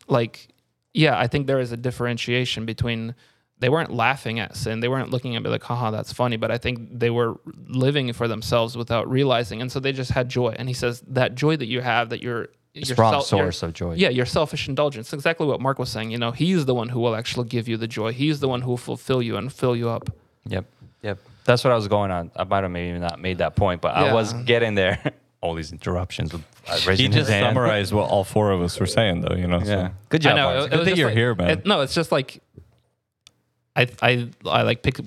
[0.07, 0.49] like,
[0.93, 3.15] yeah, I think there is a differentiation between
[3.59, 4.82] they weren't laughing at sin.
[4.82, 6.38] They weren't looking at me like, haha, that's funny.
[6.38, 9.61] But I think they were living for themselves without realizing.
[9.61, 10.55] And so they just had joy.
[10.59, 13.64] And he says, that joy that you have, that you're, It's you're self- you're- source
[13.64, 13.94] of joy.
[13.96, 15.14] yeah, your selfish indulgence.
[15.14, 16.12] Exactly what Mark was saying.
[16.12, 18.14] You know, he's the one who will actually give you the joy.
[18.14, 20.10] He's the one who will fulfill you and fill you up.
[20.48, 20.66] Yep.
[21.02, 21.18] Yep.
[21.46, 22.32] That's what I was going on.
[22.36, 25.00] I might have maybe not made that point, but I was getting there.
[25.42, 27.46] All these interruptions with uh, He just his hand.
[27.54, 29.36] summarized what all four of us were saying, though.
[29.36, 29.60] You know.
[29.64, 29.70] so.
[29.70, 29.90] Yeah.
[30.10, 30.34] Good job.
[30.34, 30.48] I know.
[30.50, 30.66] Barnes.
[30.66, 31.50] it- it Good that you're like- here, man.
[31.52, 32.42] it- no, it's just like
[33.78, 35.00] I I I like pick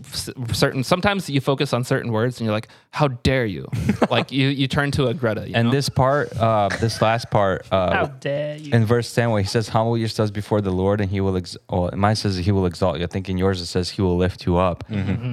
[0.52, 0.84] certain.
[0.84, 3.68] Sometimes you focus on certain words and you're like, "How dare you!"
[4.10, 5.48] like you you turn to a Greta.
[5.48, 5.72] You and know?
[5.72, 8.72] this part, uh, this last part, How uh, dare you?
[8.72, 11.56] in verse 10 where he says humble yourselves before the lord and he will ex-
[11.68, 14.16] well mine says he will exalt you i think in yours it says he will
[14.16, 14.84] lift you up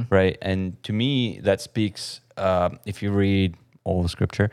[0.10, 4.50] right and to me that speaks uh, if you read all the scripture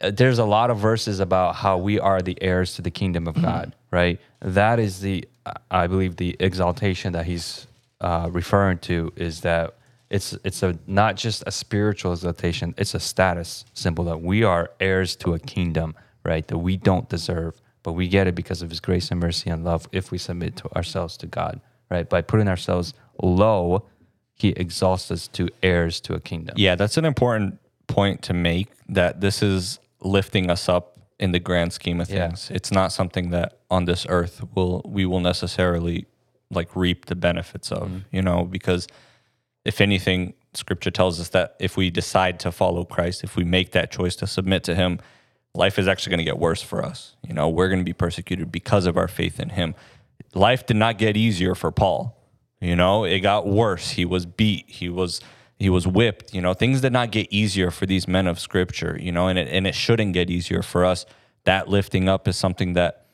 [0.00, 3.26] uh, there's a lot of verses about how we are the heirs to the kingdom
[3.26, 7.66] of god right that is the uh, i believe the exaltation that he's
[8.02, 9.74] uh, referring to is that
[10.10, 14.70] it's it's a not just a spiritual exaltation it's a status symbol that we are
[14.80, 15.94] heirs to a kingdom
[16.24, 19.48] right that we don't deserve but we get it because of his grace and mercy
[19.50, 22.92] and love if we submit to ourselves to god right by putting ourselves
[23.22, 23.86] low
[24.34, 28.68] he exalts us to heirs to a kingdom Yeah, that's an important point to make
[28.88, 32.26] that this is lifting us up in the grand scheme of Yeah.
[32.26, 32.50] things.
[32.50, 36.06] It's not something that on this earth will we will necessarily
[36.52, 37.98] like reap the benefits of, mm-hmm.
[38.10, 38.86] you know, because
[39.64, 43.72] if anything scripture tells us that if we decide to follow Christ, if we make
[43.72, 44.98] that choice to submit to him,
[45.54, 47.16] life is actually going to get worse for us.
[47.26, 49.74] You know, we're going to be persecuted because of our faith in him.
[50.34, 52.18] Life did not get easier for Paul.
[52.60, 53.90] You know, it got worse.
[53.90, 54.66] He was beat.
[54.68, 55.20] He was
[55.58, 56.32] he was whipped.
[56.32, 58.96] You know, things did not get easier for these men of scripture.
[59.00, 61.04] You know, and it and it shouldn't get easier for us.
[61.44, 63.06] That lifting up is something that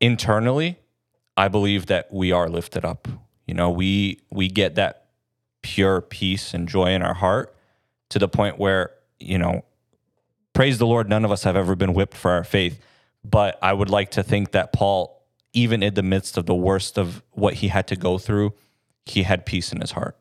[0.00, 0.78] internally,
[1.38, 3.08] I believe that we are lifted up.
[3.46, 5.06] You know, we we get that
[5.62, 7.54] pure peace and joy in our heart
[8.10, 9.64] to the point where you know,
[10.52, 12.80] praise the Lord, none of us have ever been whipped for our faith.
[13.24, 15.22] But I would like to think that Paul,
[15.52, 18.54] even in the midst of the worst of what he had to go through,
[19.04, 20.16] he had peace in his heart.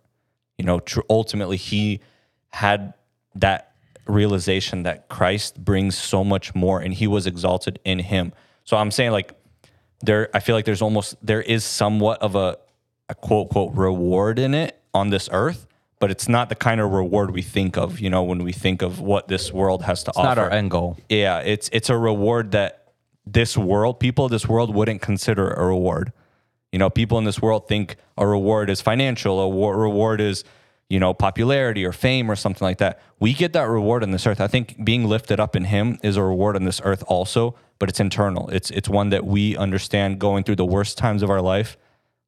[0.57, 2.01] You know, tr- ultimately, he
[2.49, 2.93] had
[3.35, 3.73] that
[4.07, 8.33] realization that Christ brings so much more and he was exalted in him.
[8.63, 9.33] So I'm saying, like,
[10.01, 12.57] there, I feel like there's almost, there is somewhat of a,
[13.09, 15.67] a quote, quote, reward in it on this earth,
[15.99, 18.81] but it's not the kind of reward we think of, you know, when we think
[18.81, 21.89] of what this world has to it's offer not our end goal yeah, it's it's
[21.89, 22.87] a reward that
[23.25, 26.13] this world, people of this world wouldn't consider a reward.
[26.71, 30.43] You know, people in this world think a reward is financial, a wa- reward is,
[30.89, 33.01] you know, popularity or fame or something like that.
[33.19, 34.39] We get that reward on this earth.
[34.39, 37.89] I think being lifted up in him is a reward on this earth also, but
[37.89, 38.49] it's internal.
[38.49, 41.77] It's it's one that we understand going through the worst times of our life.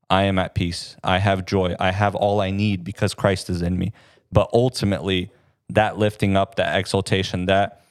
[0.10, 0.96] I am at peace.
[1.04, 1.76] I have joy.
[1.80, 3.94] I have all I need because Christ is in me.
[4.32, 5.32] But ultimately,
[5.70, 7.82] that lifting up, that exaltation, that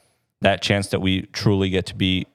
[0.41, 2.27] that chance that we truly get to be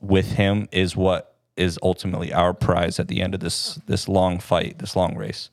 [0.00, 4.38] with him is what is ultimately our prize at the end of this this long
[4.38, 5.50] fight, this long race.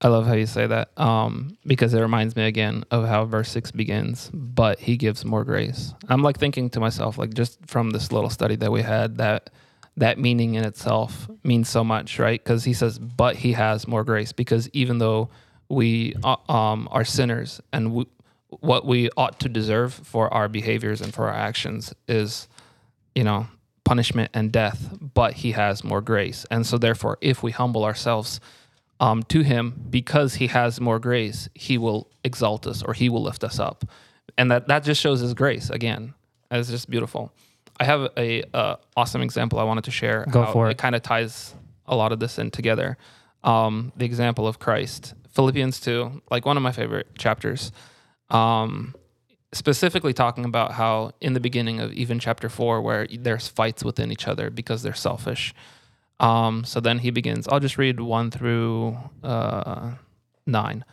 [0.00, 3.50] I love how you say that um, because it reminds me again of how verse
[3.50, 4.30] six begins.
[4.32, 5.92] But he gives more grace.
[6.08, 9.50] I'm like thinking to myself, like just from this little study that we had, that
[9.96, 12.42] that meaning in itself means so much, right?
[12.42, 15.30] Because he says, "But he has more grace." Because even though
[15.68, 18.06] we uh, um, are sinners and we,
[18.48, 22.48] what we ought to deserve for our behaviors and for our actions is,
[23.14, 23.48] you know,
[23.84, 26.46] punishment and death, but he has more grace.
[26.52, 28.38] And so, therefore, if we humble ourselves
[29.00, 33.22] um, to him because he has more grace, he will exalt us or he will
[33.22, 33.84] lift us up.
[34.36, 36.14] And that, that just shows his grace again.
[36.50, 37.32] It's just beautiful.
[37.80, 40.26] I have a, uh awesome example I wanted to share.
[40.30, 40.72] Go how for it.
[40.72, 41.54] It kind of ties
[41.86, 42.96] a lot of this in together.
[43.44, 47.70] Um, the example of Christ, Philippians 2, like one of my favorite chapters.
[48.30, 48.94] Um,
[49.52, 54.12] specifically talking about how in the beginning of even chapter four, where there's fights within
[54.12, 55.54] each other because they're selfish.
[56.20, 57.46] Um, so then he begins.
[57.48, 59.92] I'll just read one through uh,
[60.46, 60.84] nine.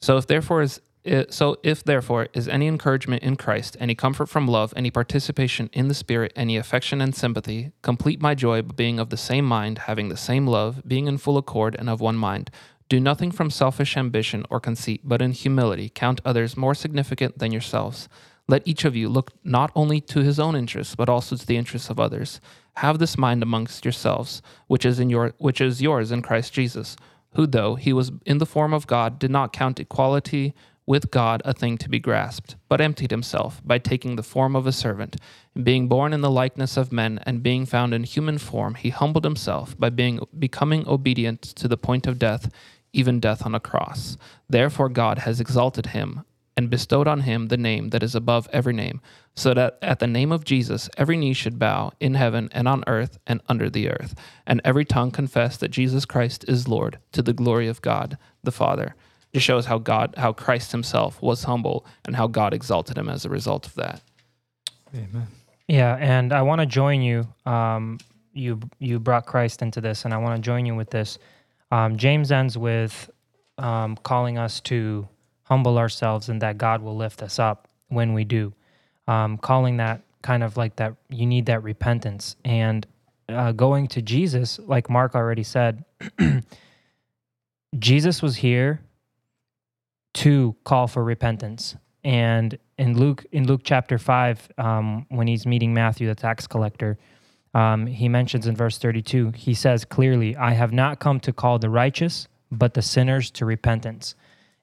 [0.00, 0.80] So if therefore is
[1.30, 5.88] so if therefore is any encouragement in Christ, any comfort from love, any participation in
[5.88, 9.78] the Spirit, any affection and sympathy, complete my joy by being of the same mind,
[9.78, 12.50] having the same love, being in full accord and of one mind.
[12.88, 17.52] Do nothing from selfish ambition or conceit, but in humility count others more significant than
[17.52, 18.08] yourselves.
[18.48, 21.58] Let each of you look not only to his own interests, but also to the
[21.58, 22.40] interests of others.
[22.76, 26.96] Have this mind amongst yourselves, which is in your which is yours in Christ Jesus,
[27.34, 30.54] who though he was in the form of God, did not count equality
[30.86, 34.66] with God a thing to be grasped, but emptied himself by taking the form of
[34.66, 35.16] a servant.
[35.62, 39.24] Being born in the likeness of men and being found in human form, he humbled
[39.24, 42.50] himself by being becoming obedient to the point of death,
[42.94, 44.16] even death on a cross.
[44.48, 46.24] Therefore God has exalted him
[46.58, 49.00] and bestowed on him the name that is above every name,
[49.36, 52.82] so that at the name of Jesus every knee should bow in heaven and on
[52.88, 57.22] earth and under the earth, and every tongue confess that Jesus Christ is Lord, to
[57.22, 58.96] the glory of God the Father.
[59.32, 63.24] It shows how God, how Christ Himself was humble, and how God exalted him as
[63.24, 64.02] a result of that.
[64.92, 65.28] Amen.
[65.68, 67.28] Yeah, and I want to join you.
[67.46, 67.98] Um,
[68.32, 71.18] you you brought Christ into this, and I want to join you with this.
[71.70, 73.08] Um, James ends with
[73.58, 75.06] um, calling us to
[75.48, 78.52] humble ourselves, and that God will lift us up when we do.
[79.06, 82.86] Um, calling that kind of like that, you need that repentance and
[83.28, 85.84] uh, going to Jesus, like Mark already said.
[87.78, 88.80] Jesus was here
[90.14, 95.74] to call for repentance, and in Luke in Luke chapter five, um, when he's meeting
[95.74, 96.98] Matthew, the tax collector,
[97.54, 101.58] um, he mentions in verse thirty-two, he says clearly, "I have not come to call
[101.58, 104.14] the righteous, but the sinners to repentance."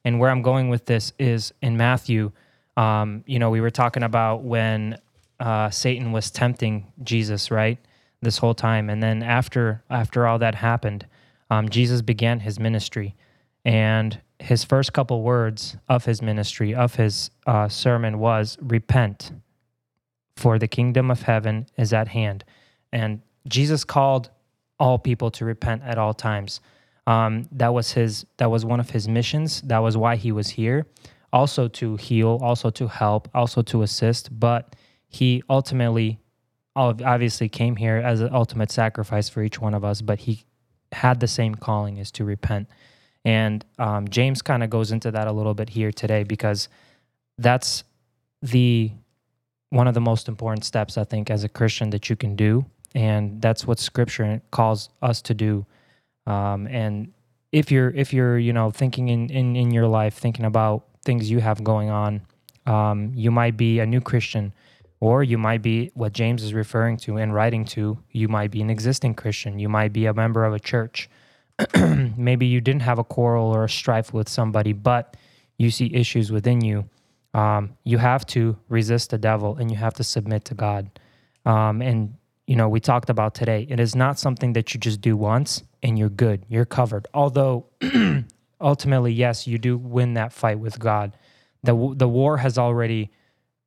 [0.05, 2.31] And where I'm going with this is in Matthew.
[2.77, 4.99] Um, you know, we were talking about when
[5.39, 7.79] uh, Satan was tempting Jesus, right?
[8.21, 11.05] This whole time, and then after after all that happened,
[11.49, 13.13] um, Jesus began his ministry,
[13.65, 19.31] and his first couple words of his ministry, of his uh, sermon, was repent,
[20.37, 22.43] for the kingdom of heaven is at hand.
[22.91, 24.29] And Jesus called
[24.79, 26.61] all people to repent at all times.
[27.07, 28.25] Um, that was his.
[28.37, 29.61] That was one of his missions.
[29.61, 30.85] That was why he was here.
[31.31, 34.39] Also to heal, also to help, also to assist.
[34.39, 34.75] But
[35.07, 36.19] he ultimately,
[36.75, 40.01] obviously, came here as an ultimate sacrifice for each one of us.
[40.01, 40.45] But he
[40.91, 42.69] had the same calling is to repent.
[43.25, 46.69] And um, James kind of goes into that a little bit here today because
[47.37, 47.83] that's
[48.41, 48.91] the
[49.71, 52.65] one of the most important steps I think as a Christian that you can do,
[52.93, 55.65] and that's what Scripture calls us to do.
[56.27, 57.13] Um, and
[57.51, 61.29] if you're if you're you know thinking in, in in your life thinking about things
[61.29, 62.21] you have going on,
[62.65, 64.53] um, you might be a new Christian,
[64.99, 67.97] or you might be what James is referring to and writing to.
[68.11, 69.59] You might be an existing Christian.
[69.59, 71.09] You might be a member of a church.
[72.17, 75.15] maybe you didn't have a quarrel or a strife with somebody, but
[75.57, 76.89] you see issues within you.
[77.33, 80.99] Um, you have to resist the devil and you have to submit to God.
[81.45, 82.15] Um, and,
[82.47, 85.63] you know, we talked about today, it is not something that you just do once
[85.85, 87.07] and you're good, you're covered.
[87.13, 87.67] Although,
[88.59, 91.15] ultimately, yes, you do win that fight with God.
[91.61, 93.11] The, the war has already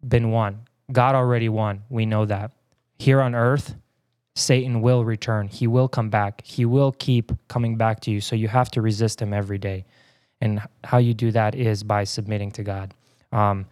[0.07, 0.63] been won.
[0.91, 1.85] God already won.
[1.89, 2.51] We know that.
[2.99, 3.77] Here on earth,
[4.35, 5.47] Satan will return.
[5.47, 6.45] He will come back.
[6.45, 8.21] He will keep coming back to you.
[8.21, 9.85] So you have to resist him every day.
[10.41, 12.95] And how you do that is by submitting to God.
[13.31, 13.65] Um,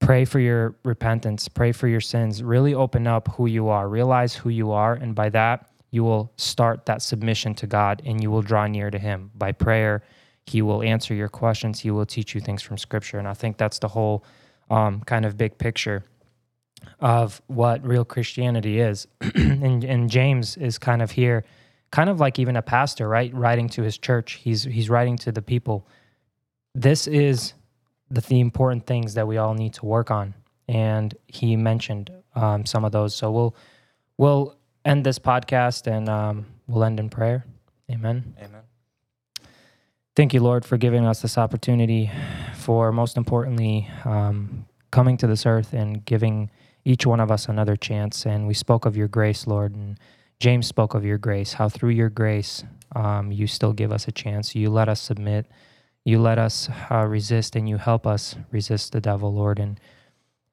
[0.00, 4.34] pray for your repentance, pray for your sins, really open up who you are, realize
[4.34, 4.94] who you are.
[4.94, 8.90] And by that, you will start that submission to God and you will draw near
[8.90, 9.30] to Him.
[9.36, 10.02] By prayer,
[10.46, 13.18] He will answer your questions, He will teach you things from Scripture.
[13.18, 14.24] And I think that's the whole
[14.70, 16.02] um, kind of big picture
[16.98, 19.06] of what real Christianity is.
[19.34, 21.44] and, and James is kind of here,
[21.90, 23.32] kind of like even a pastor, right?
[23.34, 24.40] Writing to his church.
[24.42, 25.86] He's he's writing to the people.
[26.74, 27.52] This is
[28.10, 30.34] the, the important things that we all need to work on.
[30.68, 33.14] And he mentioned um, some of those.
[33.14, 33.54] So we'll
[34.16, 37.44] we'll end this podcast and um, we'll end in prayer.
[37.90, 38.34] Amen.
[38.38, 38.62] Amen.
[40.14, 42.10] Thank you, Lord, for giving us this opportunity,
[42.54, 46.50] for most importantly, um, coming to this earth and giving
[46.84, 48.26] each one of us another chance.
[48.26, 49.98] And we spoke of your grace, Lord, and
[50.38, 52.64] James spoke of your grace, how through your grace,
[52.94, 54.54] um, you still give us a chance.
[54.54, 55.46] You let us submit,
[56.04, 59.58] you let us uh, resist, and you help us resist the devil, Lord.
[59.58, 59.80] And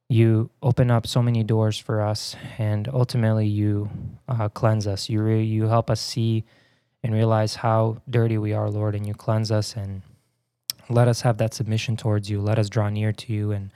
[0.10, 3.90] you open up so many doors for us, and ultimately, you
[4.28, 5.08] uh, cleanse us.
[5.08, 6.44] You, re- you help us see
[7.04, 10.02] and realize how dirty we are, Lord, and you cleanse us and
[10.90, 12.42] let us have that submission towards you.
[12.42, 13.72] Let us draw near to you and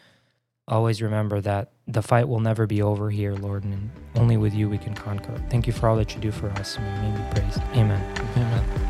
[0.67, 4.69] always remember that the fight will never be over here, Lord, and only with you
[4.69, 5.41] we can conquer.
[5.49, 6.77] Thank you for all that you do for us.
[6.77, 7.61] And we may be praised.
[7.75, 8.17] Amen.
[8.35, 8.82] Amen.